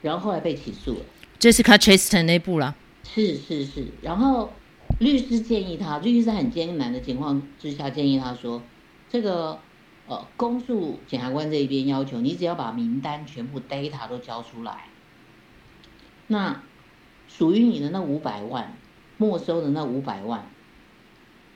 [0.03, 1.01] 然后后来被起诉了。
[1.41, 2.77] Jessica Chastain 那部了。
[3.03, 4.53] 是是是，然后
[4.99, 8.63] 律师建议他，律师在很艰难的情况之下建议他说，
[9.11, 9.59] 这个
[10.07, 14.89] 呃，公诉检察官这一边要求你只要把名单全部 data 都交出来，
[16.27, 16.63] 那
[17.29, 18.77] 属于你的那五百万，
[19.17, 20.47] 没收的那五百万，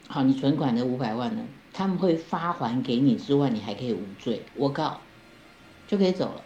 [0.06, 1.44] 好，你存款的五百万呢？
[1.78, 5.00] 他们会发还给你之外，你还可以无罪，我告，
[5.86, 6.42] 就可以走了。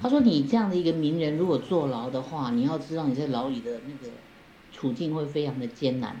[0.00, 4.10] 他说：“你这样的一个名人，如果坐牢的话，你要知道你在牢里的那个
[4.72, 6.16] 处境会非常的艰难，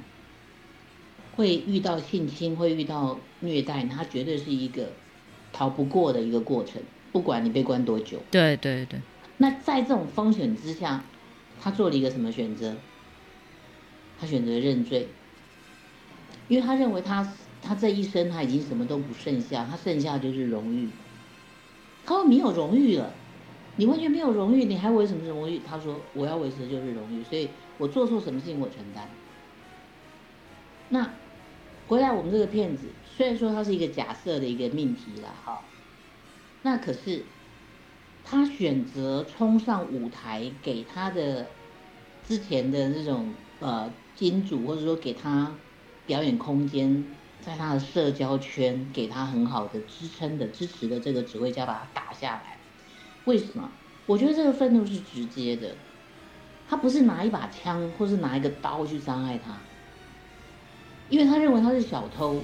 [1.34, 4.92] 会遇到性侵，会遇到虐待，他绝对是一个
[5.50, 9.00] 逃不过的一个过程，不管你被关多久。”对对对。
[9.38, 11.02] 那在这种风险之下，
[11.58, 12.76] 他做了一个什么选择？
[14.20, 15.08] 他选择认罪，
[16.48, 17.32] 因为他认为他。
[17.62, 20.88] 他这一生他已经什么都不剩下，他剩下就是荣誉。
[22.04, 23.12] 他说没有荣誉了，
[23.76, 25.60] 你完全没有荣誉，你还维什么荣誉？
[25.64, 27.48] 他说我要维持的就是荣誉，所以
[27.78, 29.08] 我做错什么事情我承担。
[30.88, 31.08] 那
[31.86, 35.62] 回来我们这个骗子，虽然说他是一个假设的一个命题了哈，
[36.62, 37.24] 那可是
[38.24, 41.46] 他选择冲上舞台给他的
[42.26, 45.54] 之前的那种呃金主，或者说给他
[46.06, 47.04] 表演空间。
[47.44, 52.56] 在他的社交圈给他很好的支撑的支持的这个指挥家把他打下来，
[53.24, 53.68] 为什么？
[54.06, 55.74] 我觉得这个愤怒是直接的，
[56.68, 59.56] 他不是拿一把枪或是拿一个刀去伤害他，
[61.08, 62.40] 因为他认为他是小偷。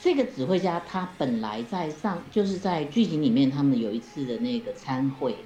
[0.00, 5.36] 这个指挥家他本来在上就是在剧情里面他们有一次的那个参会，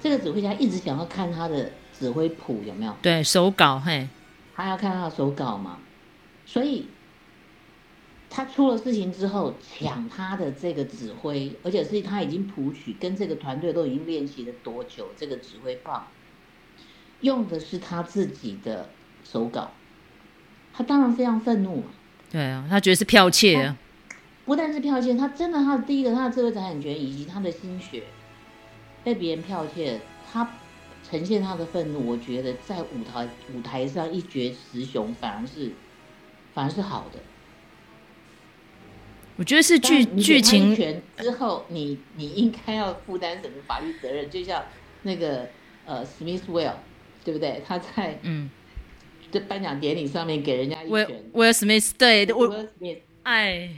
[0.00, 2.96] 这个指挥家一直想要看他的指挥谱有没有？
[3.02, 4.08] 对，手稿嘿，
[4.54, 5.78] 他要看他的手稿嘛，
[6.46, 6.88] 所以。
[8.36, 15.10] 他出了事情之后，抢他的这个指挥，而且是他已经谱曲，跟这个团队都已经练习了多久？
[15.16, 16.08] 这个指挥棒
[17.20, 18.88] 用的是他自己的
[19.22, 19.70] 手稿，
[20.72, 21.84] 他当然非常愤怒。
[22.28, 23.78] 对啊，他觉得是剽窃啊。
[24.44, 28.02] 不但是剽窃，他真的，他的第一个，他的智慧财产权以及他的心血
[29.04, 30.00] 被别人剽窃，
[30.32, 30.50] 他
[31.08, 32.04] 呈现他的愤怒。
[32.04, 35.70] 我觉得在舞台舞台上一决雌雄，反而是
[36.52, 37.20] 反而是好的。
[39.36, 40.74] 我觉得是剧剧情
[41.16, 44.30] 之后，你你应该要负担什么法律责任？
[44.30, 44.64] 就像
[45.02, 45.48] 那个
[45.84, 46.74] 呃，Smithwell，
[47.24, 47.62] 对不对？
[47.66, 48.48] 他在嗯，
[49.32, 51.24] 这颁奖典礼上面给人家一拳。
[51.32, 52.66] Will Smith，对，我
[53.24, 53.70] 哎，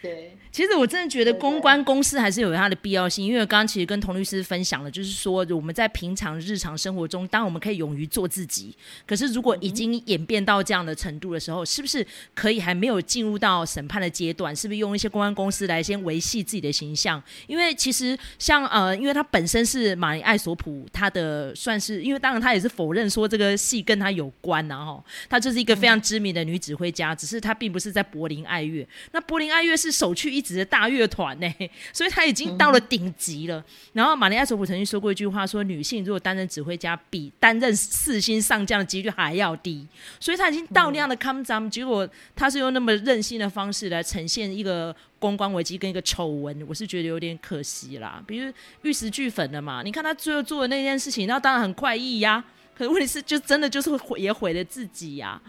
[0.00, 0.36] 对。
[0.52, 8.76] 其实我真的觉得公关公司还是有它的必要性，因为刚刚其实跟童律师分享了，就是说我们在平常日常生活中，当我们可以勇于做自己，
[9.06, 17.22] 可是如果已经演变到这样的程度的时候，是不是可以还没有进入到审判的阶段，是不是用一些公关公司来先维系自己的形象？
[17.46, 28.86] 因为其实像呃，因为他本身是玛丽艾索普，他的算是，因为当然他也是否认说这个戏跟他有关然后他就是一个非常知名的女指挥家，只是她并不是在柏林爱乐。
[29.12, 31.48] 那柏林爱乐是首屈一指的大乐团呢，
[31.94, 33.58] 所以他已经到了顶级了。
[33.60, 39.86] 嗯、然后玛丽亚·索普曾经说过一句话，说女性如果担任指挥家，比担任四星上将的几率还要低。
[40.18, 48.22] 所以他已经到那样的 come down，结果他是用那么任性的方式来呈现一个公关危机跟一个丑闻，我是觉得有点可惜啦。
[48.26, 52.42] 比如玉石俱焚的嘛，你看他最后做的那件事情，那当然很快意呀。
[52.74, 55.40] 可是问题是，就真的就是毁也毁了自己呀。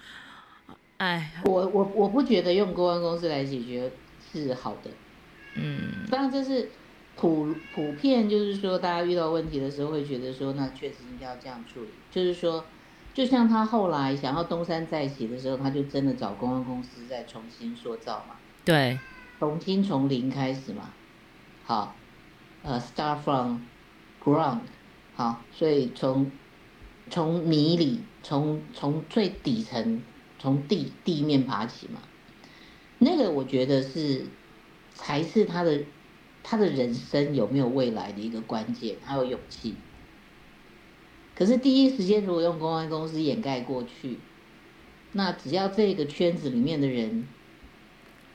[0.98, 3.90] 哎，我我我不觉得用公关公司来解决
[4.42, 4.90] 是好的，
[5.56, 6.70] 嗯，当然这是
[7.16, 11.90] 普普遍，就是说大家遇到问题的时候会觉得说，那确实应该要这样处理。
[12.10, 12.66] 就是说，
[13.14, 19.00] 就像他后来想要东山再起的时候，他就真的找公关公司再重新塑造嘛，对，
[19.40, 20.90] 重新从零开始嘛，
[21.66, 21.96] 好，
[22.64, 23.60] 呃，start from
[24.24, 24.62] ground，
[25.16, 26.32] 好，所以从
[27.10, 30.02] 从泥里，从从最底层。
[30.40, 32.02] 从地地面爬起嘛，
[33.04, 34.26] 那个我觉得是
[34.94, 35.84] 才是他的
[36.42, 39.76] 他的人生有没有未来的一个关键，还有勇气。
[41.36, 44.20] 可是第一时间如果用公关公司掩盖过去，
[45.12, 47.28] 那只要这个圈子里面的人。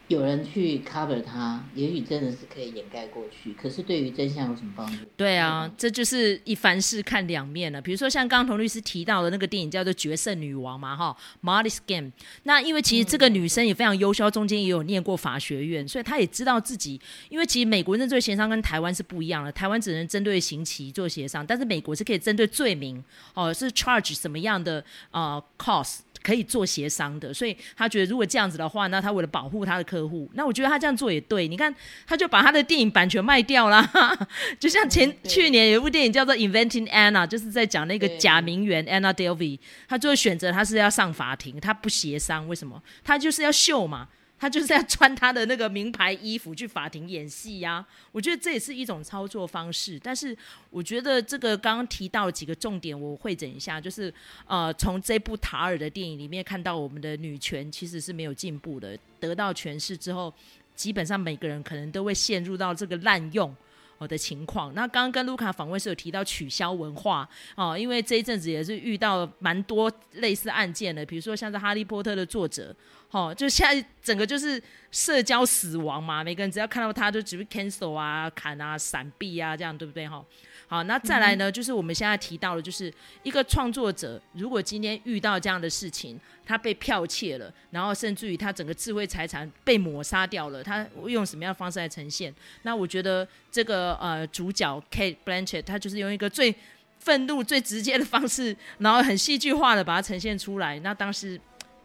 [0.09, 3.52] 有人去 cover 他，也许真的是可以掩盖过去。
[3.52, 5.04] 可是对于真相有什么帮助？
[5.16, 7.80] 对啊，嗯、这就是一凡事看两面了。
[7.80, 12.11] 比如说像刚刚童律师提到的那个电影叫做《决胜女王》嘛，哈，Molly's Game。
[12.44, 16.98] 那因为其实这个女生也非常优秀，中间也有念过法学院，所以她也知道自己。
[17.28, 23.04] 因为其实美国认罪协商跟台湾是不一样的，台湾只能针对刑期做协商，但是美国是可以针对罪名，
[23.34, 25.98] 哦，是 charge 什么样的呃 cause。
[26.28, 31.48] 可以做协商的，所以他觉得如果这样子的话，那他为了保护他的客户，那我觉得他这样做也对。
[31.48, 31.74] 你看，
[32.06, 33.90] 他就把他的电影版权卖掉了，
[34.60, 39.58] 就像前去年有一部电影叫做《Inventing Anna》，就是在讲那个假名媛 Anna Delvey，
[39.88, 42.82] 他最后选择他是要上法庭，他不协商，为什么？
[43.02, 44.06] 他就是要秀嘛。
[44.39, 49.99] 他就是要穿他的那个名牌衣服去法庭演戏呀， 我觉得这也是一种操作方式。
[50.01, 50.36] 但是
[50.70, 54.12] 我觉得这个刚刚提到几个重点，我会整一下，就是
[54.47, 60.32] 呃，从这部塔尔的电影里面看到我们的女权其实是没有进步的，得到权势之后，
[60.74, 63.55] 基本上每个人可能都会陷入到这个滥用。
[63.99, 72.74] 我的情况，那刚刚跟卢卡访问是有提到取消文化哦，因为这一阵子也是遇到蛮多类似案件的，比如说像是哈利波特的作者，
[73.11, 80.24] 哦，就现在整个就是社交死亡嘛，每个人只要看到他就只会 cancel 啊、砍啊、闪避啊，这样对不对哈？
[80.70, 82.92] 好，那再来呢，就是我们现在提到的，就是
[83.22, 92.34] 一个创作者，如果今天遇到这样的事情，他被剽窃了，然后甚至于他整个智慧财产被抹杀掉了，他用什么样的方式来呈现？
[92.64, 96.54] 那我觉得这个呃主角 Kate Blanchett，他就是用一个最
[96.98, 100.78] 愤怒、最直接的方式，然后很戏剧化的把它呈现出来。
[100.80, 101.40] 那当时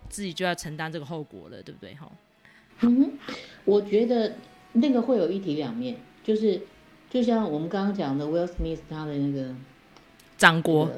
[0.09, 1.95] 自己就要承担这个后果了，对不对？
[1.95, 2.11] 哈，
[2.81, 3.17] 嗯，
[3.63, 4.35] 我觉得
[4.73, 6.61] 那个会有一体两面，就是。
[7.13, 9.53] 就像我们刚刚讲的，Will Smith 他的那个
[10.35, 10.89] 掌国，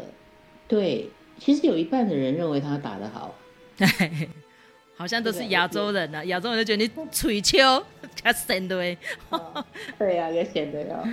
[0.66, 3.36] 对，其实有一半的人认为他打得好，
[4.96, 6.24] 好像都是亚洲人呢、啊。
[6.24, 7.58] 亚洲人就觉得你吹球，
[8.24, 8.98] 他神对，
[10.00, 11.06] 对呀，也显得要，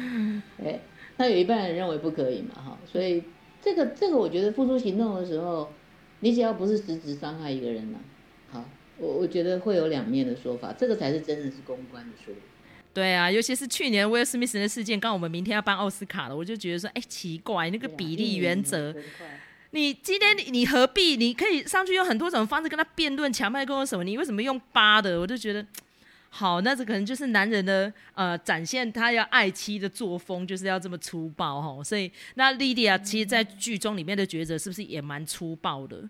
[0.64, 0.78] 哎，
[1.16, 3.24] 那有一半人认为不可以嘛，哈，所以
[3.61, 5.68] 这个这个我觉得付诸行动的时候，
[6.20, 7.98] 你只要不是实质伤害一个人呢、
[8.53, 8.64] 啊，好，
[8.98, 12.40] 我我觉得会有两面的说法，这个才是真的是公关的说法。
[12.95, 18.95] 对啊，尤其是去年威尔史密斯的事件，刚我们明天要颁奥斯卡了，我就觉得说，哎，奇怪，那个比例原则，
[19.70, 21.16] 你今天你你何必？
[21.16, 25.18] 你可以上去用很多种方式跟他辩论、抢麦克风什么，你为什么用八的？
[25.18, 25.66] 我就觉得，
[26.28, 31.82] 好，那这可能就是男人的呃展现他要爱妻的作风，就是要这么粗暴哈。
[31.82, 36.07] 所以那莉迪亚其实，在剧中里面的抉择是不是也蛮粗暴的？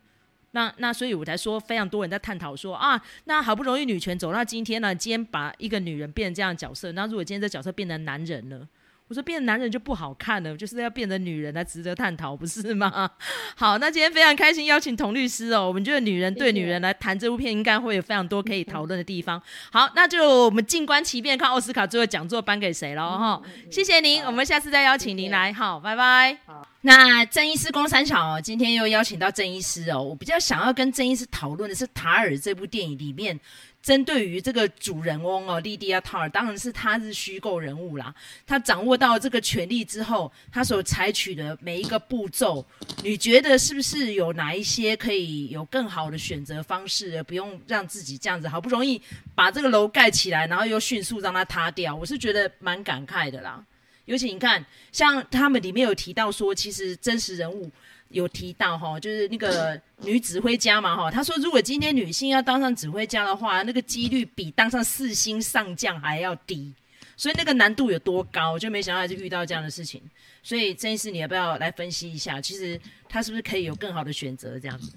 [0.53, 8.67] 那那所以我才说，非常多人在探讨说啊，那好不容易女权走到今天呢，今天把一个女人变成这样的角色，那如果今天这角色变成男人了？
[9.09, 13.11] 我说变成男人就不好看了，就是要变成女人来值得探讨，不是吗？
[13.57, 19.43] 好，那今天非常开心邀请童律师哦，我们觉得女人对女人来谈这部片，应该会有非常多可以讨论的地方。
[19.71, 23.43] 好，那就我们静观其变，看奥斯卡最后讲座颁给谁了哈。
[23.71, 25.53] 谢谢您，我们下次再邀请您来。
[25.53, 26.39] 好，拜拜。
[26.47, 33.39] 好，那郑医师公三小，今天又邀请到郑医师哦，我比较想要跟郑医师讨论的是《塔尔》这部电影里面。
[33.81, 38.15] 针对于这个主人翁哦，莉迪亚·塔尔，当然是他是虚构人物啦。
[38.47, 42.65] 他掌握到这个权力之后，他所采取的每一个步骤，
[43.03, 49.01] 你觉得是不是有哪一些可以有更好的选择方式，不用让自己这样子好不容易
[49.35, 51.95] 把这个楼盖起来，然后又迅速让它塌掉？
[51.95, 53.65] 我是觉得蛮感慨的啦。
[54.05, 57.71] 尤其你看，像他们里面有提到说，其实真实人物。
[58.09, 66.75] 有提到哈，就是那个女指挥家嘛哈，她说如果今天女性要当上指挥家的话，那个几率比当上四星上将还要低，
[67.17, 69.99] 所以那个难度有多高，就没想到还是遇到这样的事情。
[70.43, 72.39] 所以郑医师，你要不要来分析一下？
[72.39, 72.79] 其实
[73.09, 74.93] 她是不是可以有更好的选择这样子？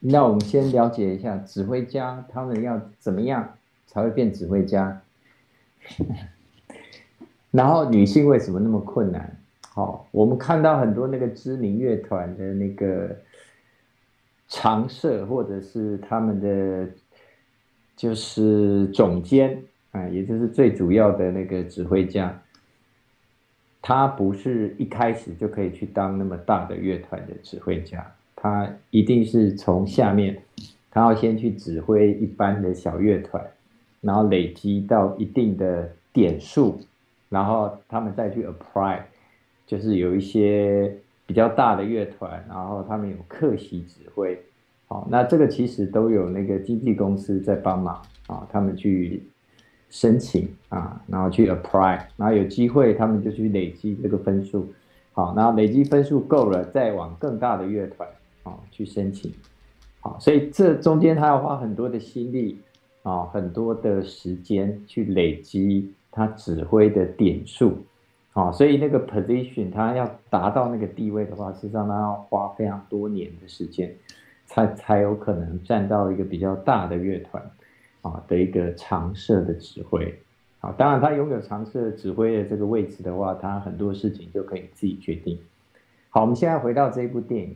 [0.00, 5.02] 那我们先了解一下指挥家，他们要怎么样才会变指挥家？
[7.56, 9.34] 然后女性为什么那么困难？
[9.72, 13.16] 好，我们看到很多那个知名乐团的那个
[14.46, 16.86] 常设，或者是他们的
[17.96, 22.42] 就是总监啊，也就是最主要的那个指挥家，
[23.80, 28.06] 他不是一开始就可以去当那么大的乐团的指挥家。
[28.34, 30.42] 他一定是从下面，
[30.90, 33.42] 他要先去指挥一般的小乐团，
[34.02, 36.78] 然后累积到一定的点数，
[37.28, 39.00] 然后他们再去 apply，
[39.66, 40.96] 就是有一些
[41.26, 44.38] 比较大的乐团，然后他们有客席指挥，
[44.86, 49.22] 好，那这个其实都有那个经纪公司在帮忙啊，他们去
[49.90, 54.72] 申请啊，然后去 apply，然后有机会他们就去累积这个分数，
[55.12, 58.08] 好，然后累积分数够了，再往更大的乐团。
[58.46, 59.32] 啊，去申请，
[59.98, 62.60] 好，所以这中间他要花很多的心力，
[63.02, 67.84] 啊，很多的时间去累积他指挥的点数，
[68.32, 73.94] 啊，所以那个 position 他要达到那个地位的话，实际上他要花非常多年的时间，
[74.46, 77.42] 才才有可能站到一个比较大的乐团，
[78.00, 80.18] 啊的一个常设的指挥，
[80.60, 85.38] 啊，当然他拥有常设指挥的这个位置的话，他很多事情就可以自己决定。
[86.08, 87.54] 好，我们现在回到这部电影。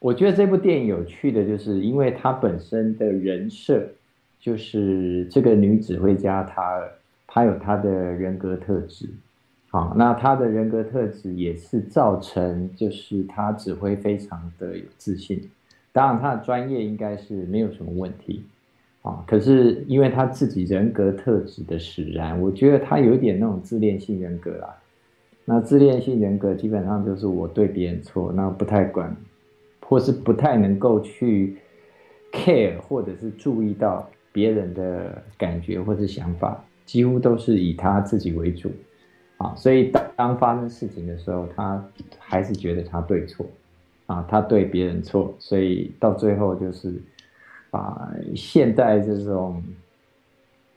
[0.00, 3.84] 我觉得这部电影有趣的就是，因为它本身的人设
[4.40, 6.82] 就是这个女指挥家她，
[7.26, 9.08] 她有她的人格特质，
[9.70, 15.50] 好，那她的人格特质也是造成就是她指挥非常的有自信，
[15.92, 18.44] 当然她的专业应该是没有什么问题，
[19.02, 24.76] 啊，可是因为她自己人格特质的使然，我觉得她有一点那种自恋性人格啦，
[25.44, 29.16] 那自恋性人格基本上就是我对别人错，那不太管。
[29.90, 31.56] 或是不太能够去
[32.30, 34.06] care，或者是注意到
[34.38, 38.70] 别人的感觉或是想法，几乎都是以他自己为主，
[39.36, 41.84] 啊，所以当当发生事情的时候，他
[42.20, 43.44] 还是觉得他对错，
[44.06, 46.94] 啊，他对别人错，所以到最后就是
[47.72, 49.60] 啊，现代这种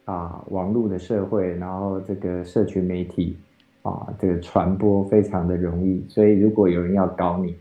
[0.06, 3.38] 啊网络的社会，然后这个社群媒体
[3.84, 7.56] 啊，这个传播非常的容易，所以如果有人要搞你。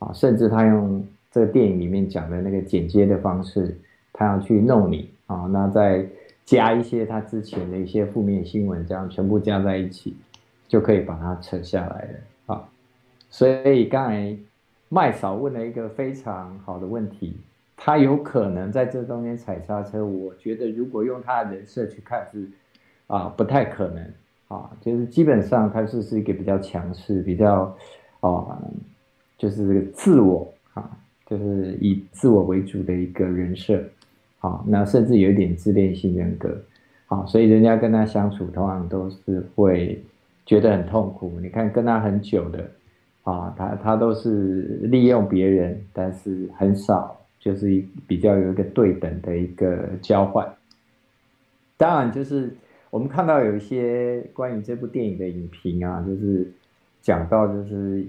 [0.00, 3.78] 啊甚至他用这个电影里面讲的那个剪接的方式，
[4.12, 6.06] 他要去弄你啊，那再
[6.44, 10.14] 加一些他之前的一些负面新闻，这样全部加在一起，
[10.68, 12.68] 就可以把它扯下来了啊。
[13.30, 14.36] 所以刚才
[14.88, 17.36] 麦嫂问了一个非常好的问题，
[17.76, 20.04] 他有可能在这中间踩刹车。
[20.04, 22.48] 我觉得如果用他的人设去看是
[23.06, 24.04] 啊，不太可能
[24.48, 27.76] 啊，就是基本上他是是一个比较强势，比较
[28.20, 28.60] 啊。
[29.36, 30.88] 就是这个自我啊，
[31.26, 33.82] 就是以自我为主的一个人设，
[34.44, 36.54] 啊，那甚至有一点自恋性人格，
[37.06, 40.02] 啊，所以人家跟他相处，通常都是会
[40.44, 41.32] 觉得很痛苦。
[41.40, 42.70] 你看跟他很久的，
[43.22, 50.46] 啊，他他都是利用别人，但是很少就是比较有一个对等的一个交换。
[51.78, 52.54] 当然，就是
[52.90, 56.52] 我们看到有一些关于这部电影的影评啊，就是
[57.00, 58.04] 讲到就是。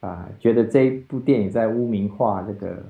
[0.00, 2.82] 啊，觉得这一部电影在污名化这个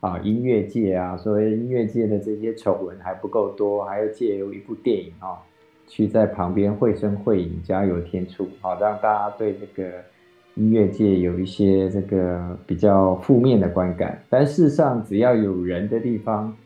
[0.00, 5.38] 啊音乐界啊，所谓音乐界的这些丑闻还不够多，还要借由一部电影啊，
[5.86, 9.90] 去在旁边绘声绘影，加油添醋，好让大家对这个
[10.54, 14.22] 音乐界有一些这个比较负面的观感。
[14.28, 16.56] 但事实上，只要有人的地方，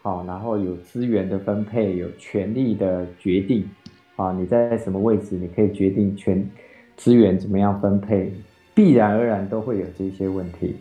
[0.00, 3.68] 好，然后有资源的分配，有权力的决定，
[4.14, 6.48] 啊，你在什么位置，你可以决定全
[6.96, 8.32] 资源怎么样分配。
[8.74, 10.76] 必然而然都会有这些问题，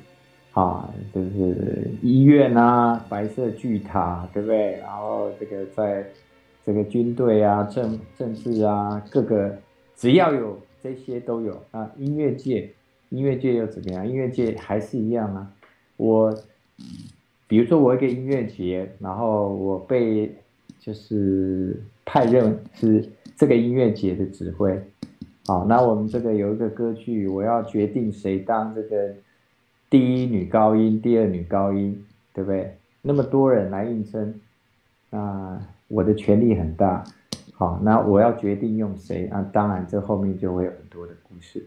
[0.56, 4.78] 啊，就是医院啊，白色巨塔，对不对？
[4.78, 6.06] 然后这个在
[6.66, 9.53] 这个军队啊，政政治啊，各个
[9.97, 11.91] 只要有这些都有啊。
[11.97, 12.72] 音乐界，
[13.10, 14.08] 音乐界又怎么样？
[14.08, 15.51] 音乐界还是一样啊。
[15.97, 16.34] 我
[17.47, 20.34] 比如说我一个音乐节，然后我被
[20.80, 24.82] 就是派任是这个音乐节的指挥。
[25.47, 29.14] 好，那我们这个有一个歌剧，我要决定谁当这个
[29.95, 32.75] 第一女高音、第二女高音，对不对？
[33.01, 34.41] 那么多人来应征，
[35.09, 37.01] 那我的权力很大。
[37.53, 39.41] 好，那我要决定用谁啊？
[39.53, 41.65] 当然，这后面就会有很多的故事。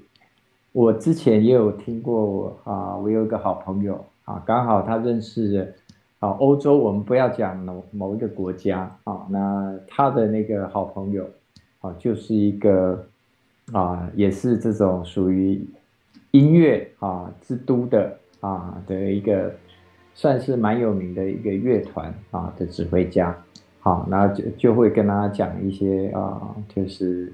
[0.72, 5.72] 我之前也有听过啊，我有一个好朋友啊，刚好他认识的
[6.18, 11.26] 啊，欧洲，我们不要讲某某一个国家啊，那他的那个好朋友
[11.80, 13.06] 啊，就是一个
[13.72, 15.66] 啊，也是这种属于
[16.30, 19.54] 音乐啊之都的啊的一个，
[20.14, 23.36] 算是蛮有名的一个乐团啊的指挥家，
[23.80, 27.32] 好，那就就会跟他讲一些啊，就是。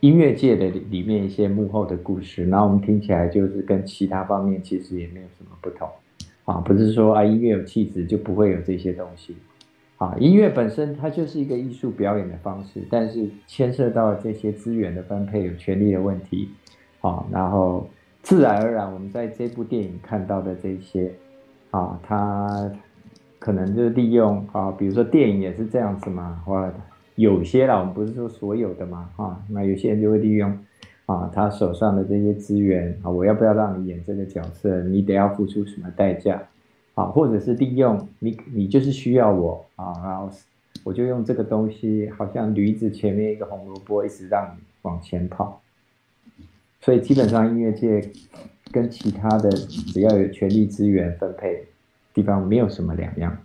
[0.00, 5.88] 音乐界的里面一些幕后的故事，然后我们听起来就是跟其他方面其实也没有什么不同，
[6.44, 9.34] 啊，不是说啊音乐有气质就不会有这些东西，
[9.96, 16.50] 啊，音乐本身它就是一个艺术表演的方式，但是牵涉到这些资源的分配、有权利的问题，
[17.00, 17.88] 啊，然后
[18.24, 21.14] 自然而然我们在这部电影看到的这些，
[21.70, 22.68] 啊，他
[23.38, 26.68] 可能就是利用啊，比如说电影也是这样子嘛，或。
[27.16, 30.50] 有些啦，我们不是说所有的嘛，哈，那有些人就会利用
[31.06, 34.82] 啊，他手上的这些资源啊，我要不要让你演这个角色？
[34.82, 36.42] 你得要付出什么代价？
[36.94, 40.28] 啊，或者是利用你，你就是需要我啊，然后
[40.82, 45.62] 我就用这个东西，好像驴子前面一个红萝卜，一直让你往前跑。
[46.84, 48.10] 所以基本上音乐界
[48.70, 51.66] 跟其他的只要有权力资源分配
[52.12, 53.43] 地方没有什么两样。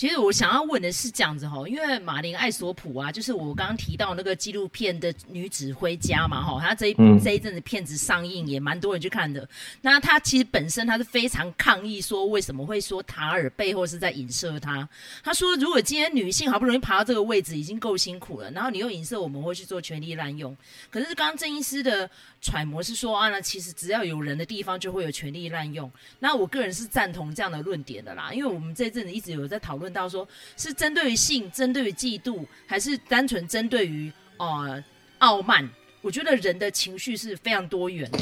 [0.00, 9.46] 其实我想要问的是这样子哈，因为马林艾索普啊，就是我刚刚提到那个纪录片的女指挥家嘛哈，她这一、嗯、这一阵子片子上映也蛮多人去看的。
[9.82, 14.88] 那她其实本身她是非常抗议说，为什么会说塔尔背后是在影射她？
[15.22, 20.56] 她说，如果今天女性好不容易爬到这个位置已经够辛苦了，然后你又影射我们会去做权力滥用，
[20.90, 22.08] 可是刚刚郑医师的
[22.40, 25.92] 揣摩是说啊，那其实只要有人的地方就会有权力滥用。
[26.20, 29.89] 那我个人是赞同这样的论点的啦，因为我们这一阵子一直有在讨论。
[29.92, 30.26] 到说
[30.56, 34.82] 是针对于性，针对于嫉妒，还是单纯针对于呃
[35.18, 35.68] 傲慢？
[36.02, 38.18] 我觉得人的情绪是非常多元的。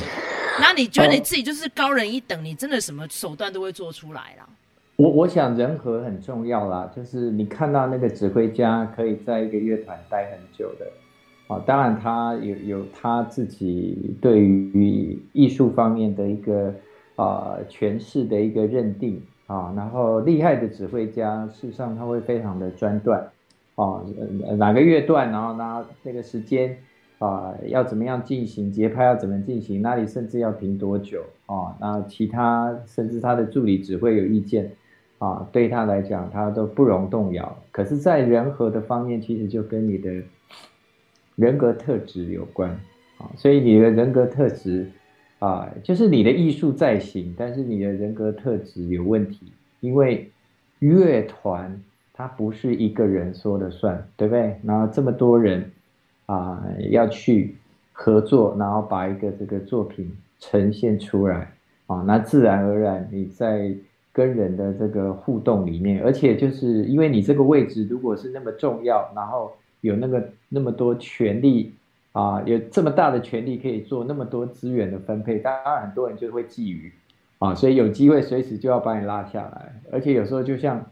[0.61, 4.49] 那你觉得你自己就是高人一等，你真的什么手段都会做出来啦？
[4.97, 10.91] 我我想人和很重要啦，就是你看到那个指挥家可以在一个乐团待很久的
[11.47, 16.75] 啊，当然他有有他自己对于艺术方面的一个
[17.15, 19.23] 啊诠释的一个认定。
[19.49, 23.31] 啊，然后厉害的指挥家，事实上他会非常的专断，
[23.77, 24.05] 啊，
[24.59, 26.77] 哪个乐段，然后呢那个时间，
[27.19, 34.71] 啊，要怎么样进行，节拍要怎么进行，哪里甚至要停多久，啊，那其他甚至他的助理指挥有意见，
[35.17, 37.57] 啊，对他来讲他都不容动摇。
[37.73, 40.13] 可是，在人和的方面，其实就跟你的
[41.37, 42.71] 人格特质有关，
[43.17, 44.91] 啊，所以你的人格特质。
[45.39, 50.29] 啊，就是你的艺术在行，但是你的人格特质有问题，因为
[50.81, 51.81] 乐团
[52.13, 54.57] 它不是一个人说了算，对不对？
[54.65, 55.71] 然后这么多人
[56.27, 56.61] 啊
[56.91, 57.55] 要去
[57.93, 60.11] 合作，然后把一个这个作品
[60.41, 61.53] 呈现出来
[61.87, 63.73] 啊，那自然而然你在
[64.13, 71.75] 跟人的这个互动里面，而且就是因为你这个位置如果是那么重要，然后有那个那么多权力。
[72.13, 76.91] 啊，有这么大的权力可以做那么多资源的分配，当然很多人就会觊觎，
[77.39, 80.85] 啊，所以有机会随时就要把你拉下来，而且有时候就像，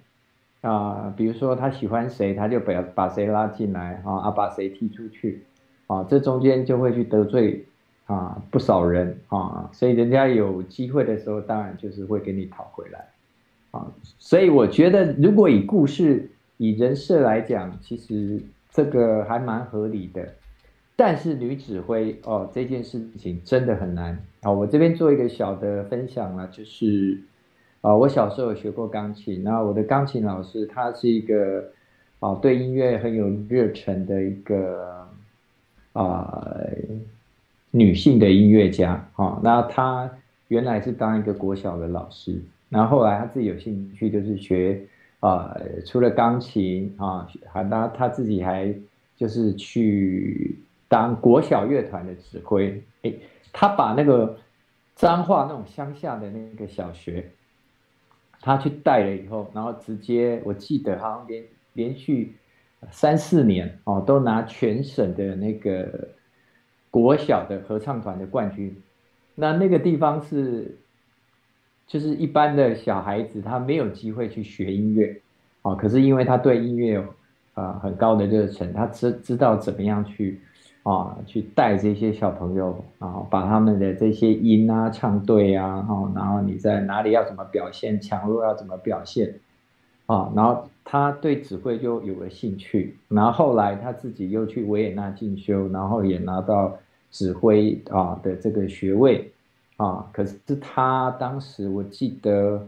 [0.61, 5.43] 啊，比如说他喜欢谁，他就把把谁拉进来，啊，啊把谁踢出去，
[5.89, 7.65] 啊，这中间就会去得罪
[8.05, 13.05] 啊不少人啊，所以人家有机会的时候，当然就是会给你讨回来，
[13.73, 18.41] 啊，所以我觉得如果以故事以人设来讲，其实
[18.71, 20.29] 这个还蛮合理的。
[20.99, 24.51] 但是女指挥哦，这件事情真的很难啊！
[24.51, 27.21] 我这边做一个小的分享啦，就是
[27.83, 31.71] 啊，我小时候有学过钢琴，那我的钢琴老师她是一个
[32.19, 35.07] 啊对音乐很有热忱的一个
[35.93, 36.59] 啊
[37.73, 39.39] 女性的音乐家啊。
[39.45, 40.11] 那她
[40.49, 42.41] 原来是当一个国小的老师，
[42.71, 44.81] 然后后来她自己有兴趣就是学
[45.21, 48.75] 啊，除了钢琴啊，还她她自己还
[49.15, 50.57] 就是去。
[50.89, 53.13] 当国小乐团的指挥，哎，
[53.53, 54.39] 他把那个
[54.95, 57.33] 彰化那种乡下的那个小学，
[58.41, 62.37] 他去带了以后，然后直接，我记得好像连连续
[62.91, 66.09] 三四年哦，都拿全省的那个
[66.91, 68.81] 国小的合唱团的冠军。
[69.35, 70.79] 那那个地方是，
[71.87, 75.21] 就是一般的小孩子他没有机会去学音乐，
[75.63, 77.15] 哦，可是因为他对音乐有
[77.55, 80.41] 啊很高的热忱，他知知道怎么样去。
[80.87, 85.85] 啊，去带这些小朋友，啊把他们的这些音啊唱对啊，
[86.15, 89.35] 然后你在哪里要怎么表现，强弱要怎么表现，
[90.07, 96.79] 啊，然后他对指挥就有了兴趣，然后后来他自己又去维也纳进修，然后也拿到
[97.11, 99.33] 指挥啊的这个学位
[99.79, 102.65] 啊，可是他当时我记得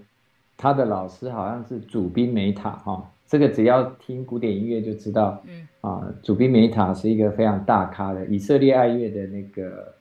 [0.56, 9.94] 他的老师好像是祖宾梅塔哈、啊，这个只要听古典音乐就知道，嗯啊，主宾梅塔是一个非常大咖的以色列爱乐的那个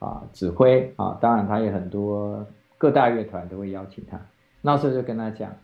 [0.00, 2.44] 啊指挥啊，当然他有很多
[2.78, 4.20] 各大乐团都会邀请他，
[4.62, 5.54] 那时候就跟他讲，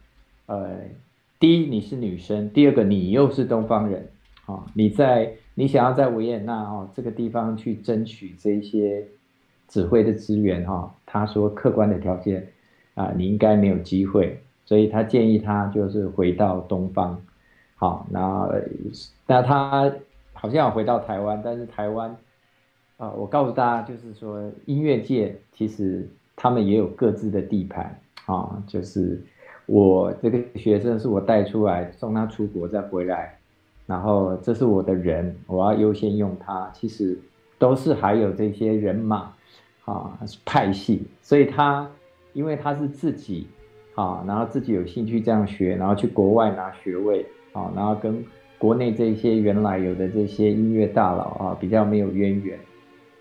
[0.46, 0.76] 呃，
[1.40, 4.08] 第一你是女生，第二个你又是东方人。
[4.46, 9.06] 啊，你在你想要在维也纳哦这个地方去争取这些
[9.66, 12.48] 指挥的资源哈，他说客观的条件
[12.94, 17.18] 啊，你应该没有机会，所以他建议他就是回到东方，
[17.74, 18.46] 好，那
[19.26, 19.90] 那他
[20.34, 22.14] 好像要回到台湾，但是台湾
[22.98, 26.06] 啊，我告诉大家就是说音乐界其实
[26.36, 29.18] 他们也有各自的地盘啊，就是
[29.64, 33.34] 我这个学生是我带出来送他出国再回来。
[33.86, 36.70] 然后这是我的人，我要优先用他。
[36.74, 37.18] 其实
[37.58, 39.32] 都是还有这些人马
[39.86, 41.90] 啊，派系，所以他
[42.34, 43.46] 因为他是自己
[44.00, 48.24] 啊，然后自己有兴趣这样学，然后去国外拿学位啊，然后跟
[48.56, 52.58] 国内这些原来有的这些音乐大佬啊比较没有渊源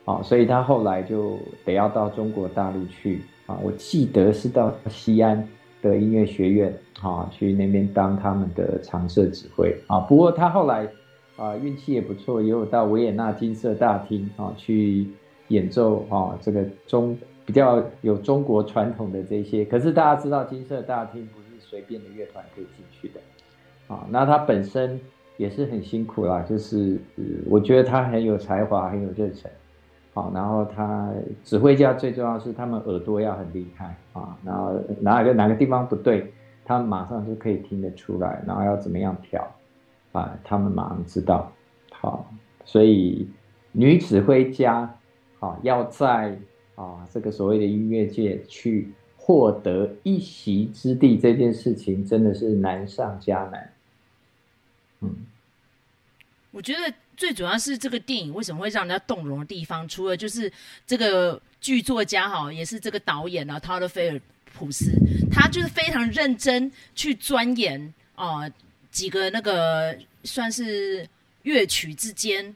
[0.06, 5.48] 啊，所以他后来就得要到中国大陆去啊，我记得是到西安。
[5.80, 10.00] 的音乐学院啊，去那边当他们的常设指挥啊。
[10.00, 10.90] 不过他后来
[11.38, 15.08] 啊，运气也不错，也有到维也纳金色大厅啊去
[15.50, 16.36] 演奏啊。
[16.42, 17.16] 这个中
[17.48, 23.22] 比较有中国传统的这些，可是大家知道金色大厅不是随便的乐团可以进去的
[23.88, 24.06] 啊。
[24.10, 25.00] 那他本身
[25.38, 27.00] 也是很辛苦啦，就是
[27.50, 29.50] 我觉得他很有才华，很有热忱。
[30.14, 31.10] 好，然后他
[31.45, 36.34] 指挥家最重要是他们耳朵要很厉害啊，然后哪个哪个地方不对，
[36.66, 39.48] 他们马上就可以听得出来，然后要怎么样调
[40.12, 41.50] 啊，他们马上知道。
[41.93, 42.30] 好，
[42.66, 43.30] 所以
[43.72, 44.93] 女指挥家
[45.39, 46.38] 啊要在
[46.78, 53.74] 啊这个所谓的音乐界去获得一席之地，这件事情真的是难上加难。
[55.02, 55.14] 嗯，
[56.52, 56.94] 我觉得。
[57.18, 60.54] 最主要是这个电影为什么会让人家动容的地方，除了就是
[60.86, 64.22] 这个剧作家哈，也是这个导演啊，陶德菲尔
[64.54, 64.92] 普斯，
[65.32, 68.54] 他就是非常认真去钻研啊、呃、
[68.92, 71.10] 几个那个算是
[71.42, 72.56] 乐曲之间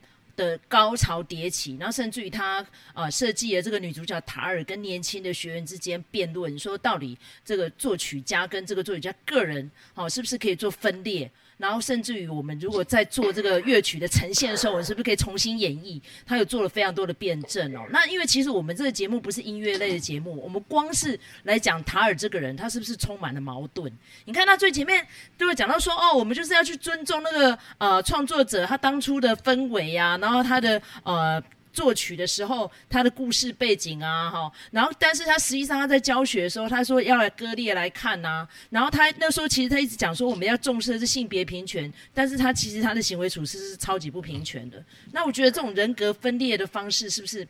[0.68, 11.30] 高潮迭起，然后甚至于他呃设计了这个女主角塔尔跟年轻的学员之间辩论，说到底这个作曲家跟这个作曲家个人哦、是不是可以做分裂？
[11.62, 16.01] 然后甚至于我们如果在做这个乐曲的呈现的时候，我们是不是可以重新演绎？
[16.26, 17.86] 他有做了非常多的辩证哦。
[17.91, 23.91] 那因为其实我们这个节目不是音乐类的节目，我们光是来讲塔尔这个人，他是不是充满了矛盾？
[24.26, 25.05] 你看他最前面
[25.38, 31.41] 就会讲到说，哦，我们就是要去尊重那个呃创作者他当初的氛围啊，然后他的呃。
[31.74, 44.84] 作曲的时候，他的故事背景啊，哈，然后，但是他实际上他在教学的时候，他说要来割裂来看呐、啊，然后他那时候其实他一直讲说我们要重视的是性别平权，但是他其实他的行为处事是超级不平权的。
[45.12, 47.48] 那我觉得这种人格分裂的方式是不是，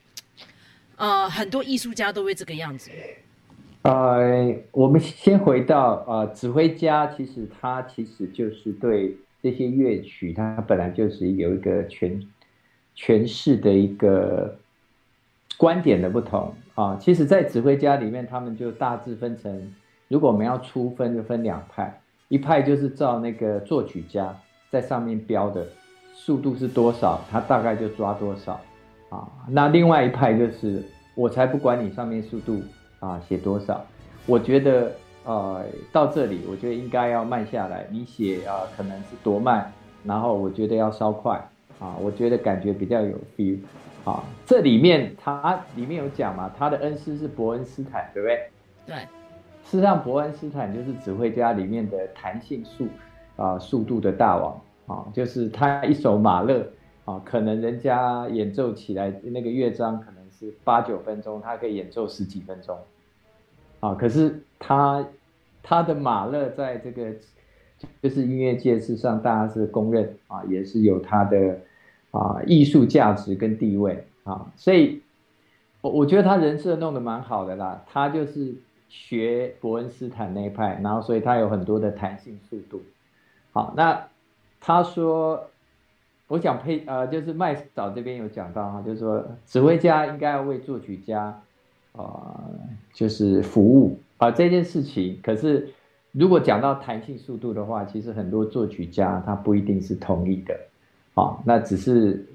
[0.97, 2.91] 呃，很多艺术家都会这个样子？
[3.81, 12.21] 呃，我们先回到呃，指挥家其实他其实就是对这些乐曲，他本来就是有一个全。
[13.01, 14.55] 诠释的一个
[15.57, 19.73] 观点的不同啊，其实，在指挥家里面，他们就大致分成，
[20.07, 24.37] 如果我们要粗分，就分两派，一派就是照那个作曲家
[24.69, 25.65] 在上面标的
[26.13, 28.61] 速度是多少，他大概就抓多少
[29.09, 29.27] 啊。
[29.49, 30.83] 那另外一派就是，
[31.15, 32.61] 我才不管你上面速度
[32.99, 33.83] 啊写多少，
[34.27, 34.91] 我觉得
[35.25, 39.73] 呃到这里，我觉得应该要慢下来，你写啊可能是多慢，
[40.03, 41.43] 然后我觉得要稍快。
[41.81, 43.57] 啊，我觉得感觉比较有 feel，
[44.05, 48.49] 啊，这里面他里面有讲嘛，他的恩师是伯恩斯坦，对不对？
[48.85, 48.95] 对。
[49.63, 52.87] 事实上，伯恩斯坦就是指挥家里面的弹性速
[53.35, 56.67] 啊速度的大王啊，就是他一首马勒
[57.05, 62.77] 啊，可能人家演奏起来那个乐章可能是八九分钟，他可以演奏十几分钟，
[63.79, 65.03] 啊，可是他
[65.63, 67.11] 他的马勒在这个
[68.03, 71.57] 就是音乐界事实上大家是公认啊，也是有他的。
[72.11, 75.01] 啊，艺术价值跟地位啊，所以，
[75.81, 77.83] 我我觉得他人设弄得蛮好的啦。
[77.87, 78.53] 他就是
[78.89, 82.81] 学伯恩斯坦那一派，然后所以他有很多的弹性速度。
[83.53, 84.07] 好，那
[84.59, 85.49] 他说，
[86.27, 91.23] 我想配呃，就是麦嫂这边有讲到哈，就是说指挥家应该要为作曲家
[91.93, 92.43] 啊、呃，
[92.93, 95.17] 就是服务啊这件事情。
[95.23, 95.73] 可是
[96.11, 100.53] 如果讲到弹性速度的话，其实很多作曲家他不一定是同意的。
[101.21, 102.25] 好，那只是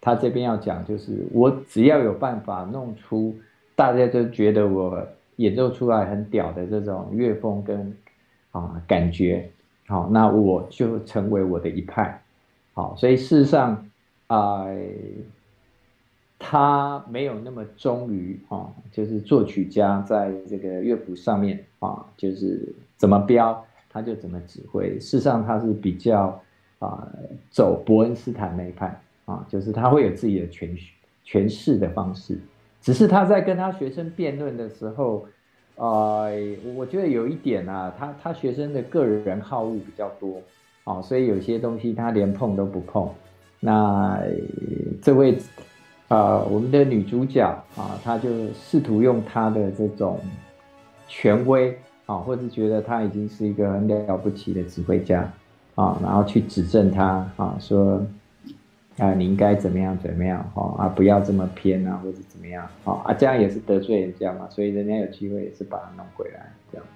[0.00, 3.36] 他这边要讲就是，我只要有办法弄出
[3.76, 7.94] 大家都觉得我演奏出来很屌的这种乐风跟
[8.50, 9.50] 啊感觉，
[9.88, 12.18] 好，那我就成为我的一派，
[12.72, 13.86] 好，所以事实上
[14.28, 14.62] 啊。
[14.62, 14.78] 呃
[16.42, 24.98] 他没有那么忠于啊，就是作曲家在这个乐谱上面啊，就是怎么标他就怎么指挥。
[24.98, 26.40] 事实上，他是比较
[26.80, 27.08] 啊
[27.48, 30.76] 走伯恩斯坦那一派啊，就是他会有自己的诠
[31.24, 32.36] 诠释的方式。
[32.82, 35.24] 只是他在跟他学生辩论的时候，
[35.76, 36.32] 呃，
[36.74, 40.42] 我觉得有一点啊，他他学生的个人好恶比较多
[40.82, 43.08] 啊，所以有些东西他连碰都不碰。
[43.60, 44.20] 那
[45.00, 45.38] 这位。
[46.10, 47.40] 啊、我们的女主角
[47.76, 50.18] 啊，她就试图用她的这种
[51.06, 55.32] 权威啊，或者觉得她已经是一个很了不起的指挥家
[55.80, 58.04] 啊，然后去指正他啊，说
[58.98, 66.86] 啊，你应该怎么样怎么样哈啊，不要这么偏啊，或者怎么样啊啊，这样也是得罪人家嘛，所以人家有机会也是把她弄回来这样。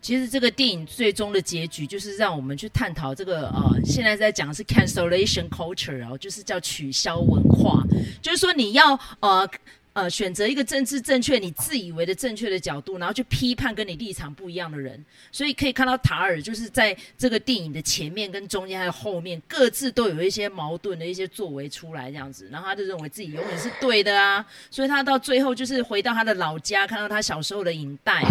[0.00, 7.84] 其实这个电影最终的结局就是让我们去探讨这个呃，现在在讲的是 cancellation culture 哦，就是叫取消文化，
[8.22, 9.46] 就是说你要呃
[9.92, 15.04] 呃选择一个政治正确、你自以为的正确的角度，然后去批判跟你立场不一样的人。
[15.32, 28.22] 所以可以看到塔尔就是在这个电影的前面跟中间还有后面各自都有一些矛盾的一些作为出来这样子，然后他就认为自己永远是对的啊，所以他到最后就是回到他的老家，看到他小时候的影带。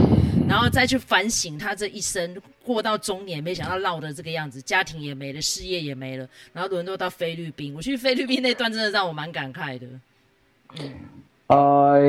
[0.48, 7.76] 然后再去反省他这一生过到中年，没想到落得这个样子，家庭也没了，事业也没了，然后沦落到菲律宾。
[7.76, 9.86] 我去菲律宾那段真的让我蛮感慨的。
[10.80, 10.92] 嗯，
[11.50, 12.00] 呃，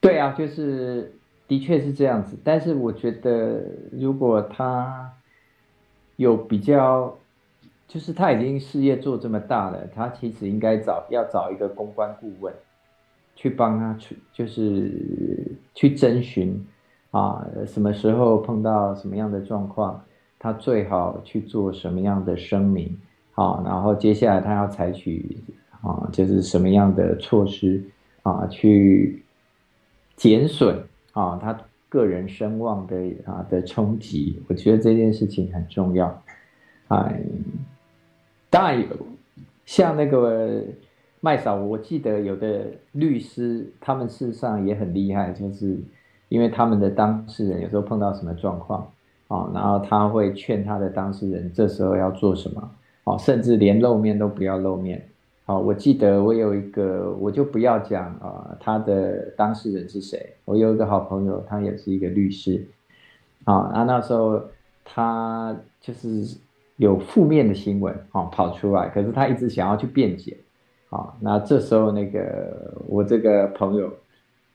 [0.00, 1.12] 对啊，就是
[1.46, 2.38] 的确是这样子。
[2.44, 3.60] 但是我觉得，
[3.90, 5.12] 如果他
[6.16, 7.12] 有比较，
[7.88, 12.54] 就是他已经事业做这么大了，他其实应该找要找一个公关顾问
[13.34, 16.64] 去帮他去，就是去征询。
[17.10, 20.04] 啊，什么时候碰到什么样的状况，
[20.38, 22.94] 他最好去做什么样的声明
[23.34, 23.62] 啊？
[23.64, 25.38] 然后接下来他要采取
[25.80, 27.82] 啊，就是什么样的措施
[28.32, 29.22] 啊，去
[30.16, 31.58] 减损啊他
[31.88, 34.42] 个人声望的啊的冲击。
[34.48, 36.22] 我觉得这件事情很重要。
[36.88, 37.20] 哎，
[38.50, 38.84] 当然，
[39.66, 40.62] 像那个
[41.20, 45.78] 麦嫂，我记得有的律师，他们事实上也很厉害，就是。
[46.30, 48.92] 因为他们的当事人有时候碰到什么状况
[49.28, 52.70] 啊，然后他会劝他的当事人这时候要做什么
[53.04, 55.08] 啊，甚至连露面都不要露面。
[55.48, 60.34] 好，我记得我有一个，我就不要讲啊，他的当事人是谁。
[60.44, 62.66] 我有一个好朋友，他也是一个律师
[63.44, 64.42] 啊，那那时候
[64.84, 66.36] 他就是
[66.76, 70.36] 有负面的新闻啊跑出来，可是他一直想要去辩解
[70.90, 73.90] 啊，那这时候那个我这个朋友。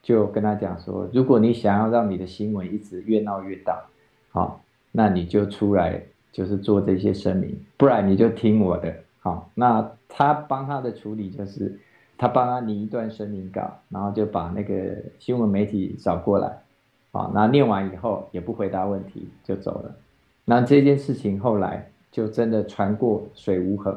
[0.06, 3.82] 就跟他讲说，如果你想要让你的新闻一直越闹越大，
[4.30, 4.60] 好，
[4.92, 5.98] 那你就出来
[6.30, 8.94] 就是做这些声明，不然你就听我的，
[9.24, 9.50] 好。
[9.56, 11.80] 那他帮他的处理就是，
[12.16, 16.62] 他帮他拟一段声明稿，然后就把那个新闻媒体找过来，
[17.10, 19.96] 啊，那念完以后也不回答问题就走了。
[20.44, 23.92] 那这件事情后来就真的船过水无痕，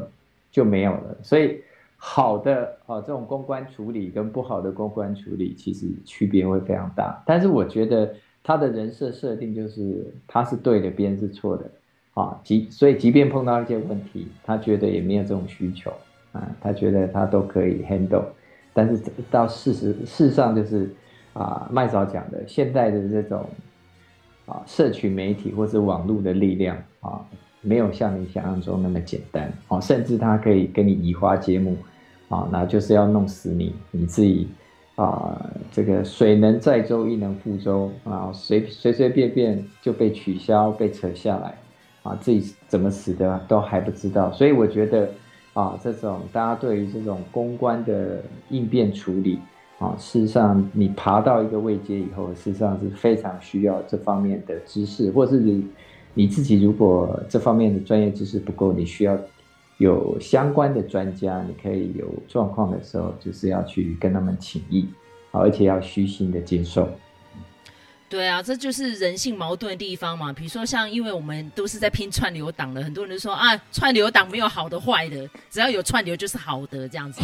[0.49, 1.61] 就没有了，所以。
[1.99, 7.23] 好的啊，这种公关处理跟不好的公关处理其实区别会非常大。
[7.25, 8.13] 但是我觉得
[8.43, 11.67] 他的人设设定就是他是对的，别人是错的
[12.20, 12.39] 啊。
[12.43, 15.91] 即所以即便碰到一些问题，他觉得也没有这种需求
[16.32, 18.26] 啊，他觉得他都可以 handle。
[18.74, 20.89] 但是到事实事实上就是
[21.34, 23.45] 啊，麦嫂讲的现在的这种
[24.45, 27.22] 啊，社群媒体或是网络的力量啊。
[27.59, 31.76] 没有像你想象中那么简单哦，甚至他可以跟你移花接木
[32.30, 34.47] 啊，那就是要弄死你，你自己
[34.95, 41.55] 啊，这个水能载舟亦能覆舟啊，随随随便便就被取消、被扯下来
[42.07, 45.09] 啊，自己怎么死的都还不知道，所以我觉得
[45.53, 49.39] 啊，这种大家对于这种公关的应变处理
[49.79, 55.67] 啊，事实上你爬到一个位阶以后，事实上是非常需要这方面的知识，或是你。
[56.19, 59.15] 你自己如果这方面的专业知识不够，你需要
[59.77, 64.87] 有相关的专家，你可以有状况的时候，就是要去跟他们请益，
[65.29, 66.89] 而且要虚心的接受。
[68.09, 70.31] 对啊，这就是人性矛盾的地方嘛。
[70.31, 77.21] 比如说，像因为我们都是在拼串流党的，很多人都说啊，串流党没有好的坏的，只要有串流就是好的这样子。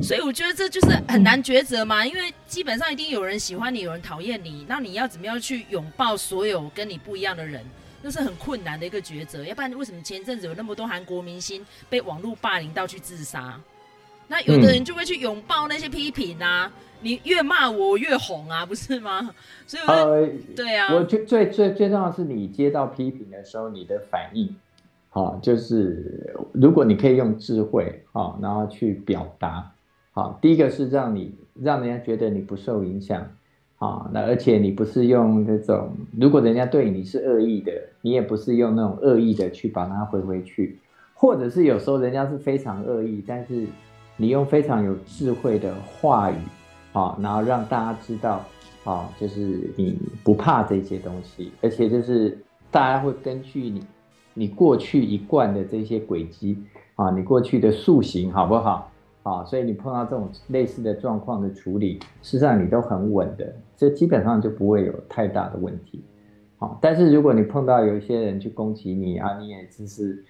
[0.00, 7.64] 所以我觉得这就是很难抉择嘛，因为基本上一定有人喜欢你，有人讨厌你，那你要怎么样去拥抱所有跟你不一样的人？
[8.00, 13.60] 那是很困难的一个抉择，要不然为什么前阵子有那么多韩国明星被网络霸凌到去自杀？
[14.28, 19.30] 那有的人就会去拥抱那些批评啊，嗯、你越骂我，我越红啊，不是吗？
[19.66, 24.54] 所以我，呃，对啊，我最最最最重要的是你接到批评的时候，你的反应，
[25.10, 29.70] 好，就是如果你可以用智慧，好，然后去表达，
[30.12, 33.26] 好，第一个是让你让人家觉得你不受影响。
[33.80, 40.80] 好，那而且你不是用那种，如果人家对你是恶意的，你也不是用那种恶意的去把它回回去，
[41.14, 43.68] 或者是有时候人家是非常恶意，但是
[44.16, 46.34] 你用非常有智慧的话语，
[46.98, 48.44] 啊，然后让大家知道，
[48.82, 52.36] 啊，就是你不怕这些东西，而且就是
[52.72, 53.84] 大家会根据你
[54.34, 56.58] 你过去一贯的这些轨迹，
[56.96, 58.90] 啊，你过去的塑形好不好？
[59.22, 66.02] 啊，所以你碰到这种类似的状况的处理，事实上你都很稳的，这基本上就不会有太大的问题。
[66.56, 70.24] 好，但是如果你碰到有一些人去攻击你啊，你也只是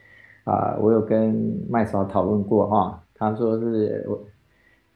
[0.45, 4.21] 啊，我有跟麦嫂讨论过哈，他说是我，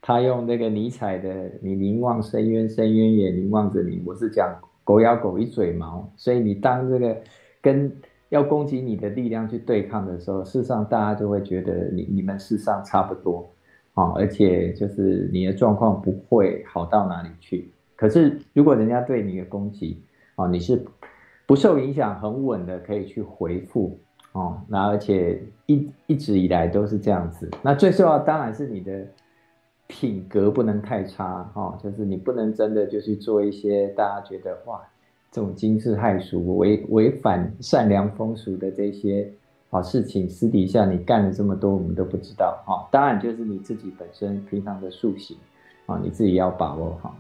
[0.05, 7.17] 他用那个尼采的“你凝望深渊，深渊也凝望着你”，我是讲狗咬狗一嘴毛，所以你当这个
[7.61, 7.91] 跟
[8.29, 13.49] 要攻击你的力量去对抗的时候，事实上大家就会觉得你你们事实上差不多。
[13.95, 17.71] 啊，而且就是你的状况不会好到哪里去。
[17.95, 20.03] 可是如果人家对你的攻击，
[20.35, 20.83] 啊，你是
[21.47, 24.01] 不受影响、很稳的，可以去回复。
[24.33, 27.49] 哦，那而且一一直以来都是这样子。
[27.63, 29.07] 那最重要当然是你的
[29.93, 34.81] 品格不能太差，哈，就是你不能真的就去做一些大家觉得哇，
[35.31, 39.31] 这种惊世骇俗、违违反善良风俗的这些。
[39.69, 42.89] 好事情私底下你干了这么多，我们都不知道哈。
[42.91, 45.37] 当然就是你自己本身平常的塑形
[45.87, 47.15] 啊，你自己要把握好。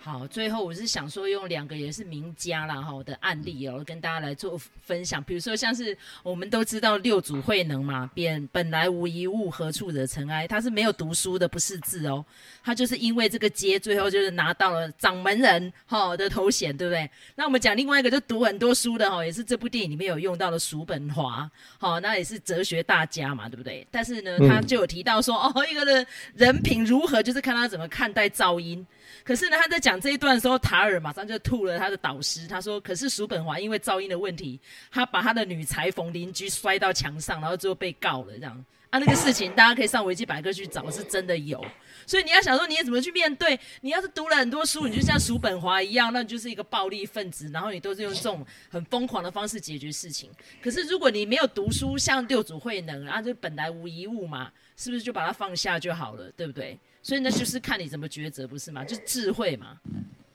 [0.00, 5.22] 好，最后我是想说，用两个也是名家啦哈的案例哦，跟大家来做分享。
[5.22, 10.46] 比如说，像是我们都知道六祖慧能嘛，便本来无一物，何处惹尘埃？
[10.46, 12.24] 他是没有读书的，不识字哦。
[12.62, 17.10] 他就是因为这个街，最后就是拿到了掌门人哈的头衔，对不对？
[17.34, 23.86] 那我们讲另外一个，就读很多书的哈，也是这部电影里面有用到的叔本华，好，那也是哲学大家嘛，对不对？
[23.90, 28.86] 但是呢，他就有提到说，哦，一个人人品如何，就是看他怎么看待噪音。
[29.24, 32.46] 可是呢，他在讲讲这一段的时候，塔尔马上就吐了他的导师。
[32.46, 34.60] 他说：“可是叔本华因为噪音的问题，
[34.90, 38.34] 他把他的女裁缝邻居摔到墙上，然后最后被告了。
[38.34, 41.64] 这样啊，那个事情大家可以上维基百科去找，是真的有。
[42.06, 43.58] 所以你要想说，你也怎么去面对？
[43.80, 50.30] 你要是读了很多书，你就像叔本华一样，那你就是一个暴力分子，然后你都是用这种很疯狂的方式解决事情。
[50.62, 56.30] 可是如果你没有读书，像六祖慧能，啊就本来无一物嘛，是不是就把它放下就好了？
[56.36, 56.78] 对不对？”
[57.08, 58.84] 所以那就是看你怎么抉择，不是吗？
[58.84, 59.78] 就是智慧嘛。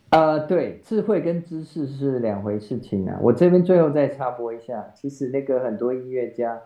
[0.09, 3.15] 呃，对，智慧跟知识是两回事情啊。
[3.21, 6.59] 我这边最后再插播一下，其实那个很多音乐家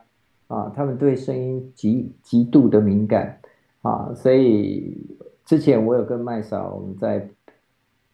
[0.47, 3.37] 啊，他们对声音极极度的敏感
[3.81, 4.95] 啊，所以
[5.43, 7.29] 之前我有跟麦嫂我们在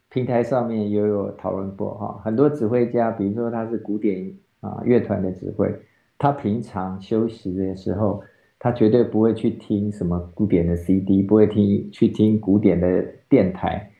[0.09, 5.71] 平台上面也有讨论过哈、很多指挥家，比如说他是古典啊乐团的指挥，
[6.17, 8.23] 他平常休息的时候。
[8.63, 13.91] 他绝对不会去听什么古典的 CD，不会听去听古典的电台，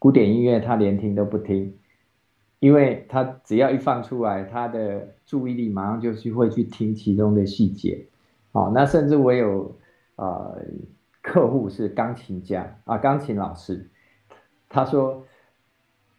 [0.00, 1.72] 古典音乐他连听都不听，
[2.58, 8.04] 因为他只要一放出来，他的注意力马上就是会去听其中的细节。
[8.50, 9.76] 好，那甚至我有
[10.16, 10.60] 呃
[11.22, 13.88] 客户是钢琴家啊，钢琴老师，
[14.68, 15.24] 他说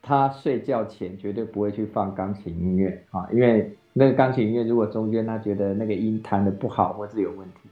[0.02, 7.68] 他睡觉前绝对不会去放钢琴音乐啊，因为那个钢琴音乐如果中间他觉得那个音弹的不好或是有问题。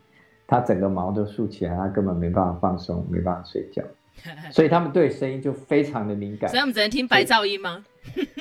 [0.49, 3.83] 他整个毛都竖起来，他根本没办法放松，没办法睡觉，
[4.49, 6.49] 所以他们对声音就非常的敏感。
[6.49, 7.85] 所以他们只能听白噪音吗？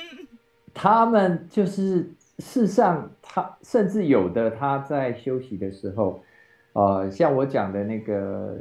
[0.72, 6.22] 他们就是事实上，他甚至有的他在休息的时候，
[6.72, 8.56] 呃，像我讲的那个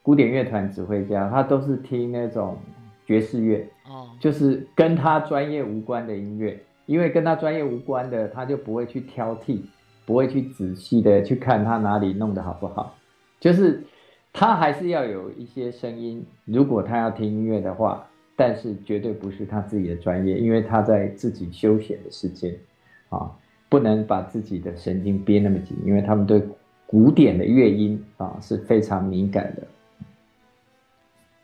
[0.00, 2.56] 古典乐团指挥家，他都是听那种
[3.04, 6.56] 爵士乐，哦，就是跟他专业无关的音乐，
[6.86, 9.62] 因为跟他专业无关的，他就不会去挑剔。
[10.08, 12.96] 不会去仔细的去看他哪里弄得好不好，
[13.38, 13.84] 就是
[14.32, 16.24] 他还是要有一些声音。
[16.46, 22.56] 如果他要听音乐的话，但是绝对不是他自己的专业，因为他在自己休闲的时间
[23.10, 23.30] 啊，
[23.68, 26.42] 不能把自己的神经憋那么紧，因为他们对
[26.86, 29.62] 古典的乐音啊是非常敏感的。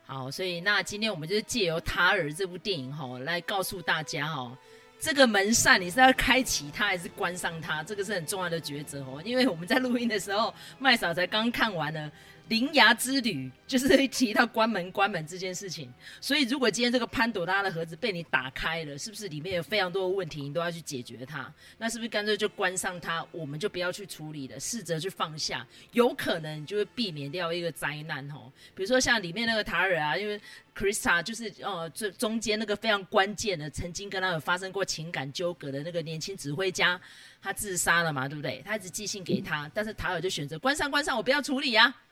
[0.06, 4.56] 好，所以那今天我们就借由《塔尔》这部电影哈，来告诉大家哈。
[4.98, 7.82] 这个门扇你是要开启它还是关上它？
[7.82, 9.20] 这个是很重要的抉择哦。
[9.24, 12.10] 因为我们在录音的时候，麦嫂才刚看完了
[12.48, 15.90] 铃芽之旅就是提到关门关门这件事情，
[16.20, 21.50] 所以如果今天这个潘朵拉的盒子被你打开了，是不是里面有非常多的问题，你都要去解决它？
[21.78, 28.52] 那是不是干脆就关上它，我们就不要去处理了，试着去放下，有可能就会避免掉一个灾难哦。
[28.74, 30.38] 比如说像里面那个塔尔啊，因为
[30.76, 37.00] Krista 就是呃这中间那个非常关键的，曾经跟他有发生过情感纠葛的那个年轻指挥家，
[37.40, 38.62] 他自杀了嘛，对不对？
[38.66, 42.02] 他一直寄信给他，但是塔尔就选择关上关上，我不要处理啊。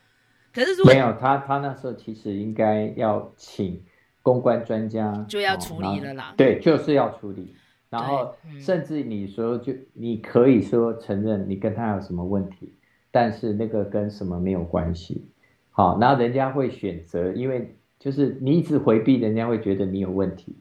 [0.53, 3.83] 可是如果没有他，他那时候其实应该要请
[4.23, 6.35] 公关专家就要处理了啦。
[6.37, 7.55] 对，就是要处理。
[7.89, 12.73] 然后甚至你说，就你可以说承认你跟他有什么问题，
[13.11, 15.27] 但是那个跟什么没有关系。
[15.71, 20.57] 好，然后人家会选择，因为就是你一直回避，人家会觉得你有问题。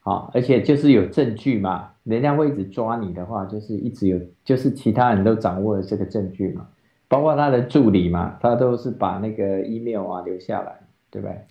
[0.00, 6.68] 好，而且就是有证据嘛，人家会一直抓你的话，就是一直有，就是其他人都掌握了这个证据嘛。
[7.14, 11.46] 包括他的助理嘛，他都是把那个 email 啊留下来，对不对？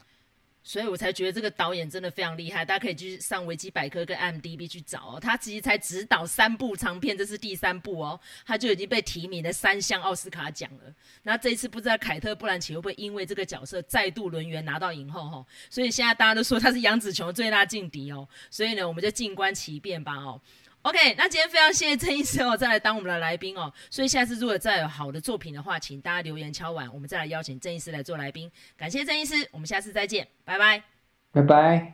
[0.65, 5.19] 所以我才觉得这个导演真的非常厉害，大家可以去上维基百科跟 m d b 去找哦。
[5.19, 10.93] 他其实才执导三部长片，这是第三部哦，他就已经被提名了三项奥斯卡奖了。
[11.23, 15.45] 那这一次不知道凯特·布兰奇会不会因为这个角色再度轮圆拿到影后哈？
[15.69, 18.25] 所以现在大家都说他是杨紫琼最大劲敌哦。
[18.49, 20.39] 所以呢，我们就静观其变吧哦。
[20.83, 23.71] OK，那今天非常谢谢郑医师哦，再来当我们的来宾哦。
[23.89, 28.51] 所以下次如果再有好的作品的话，请大家留言敲完，我们再来邀请郑医师来做来宾。
[28.75, 30.83] 感谢郑医师，我们下次再见，拜拜，
[31.31, 31.93] 拜拜。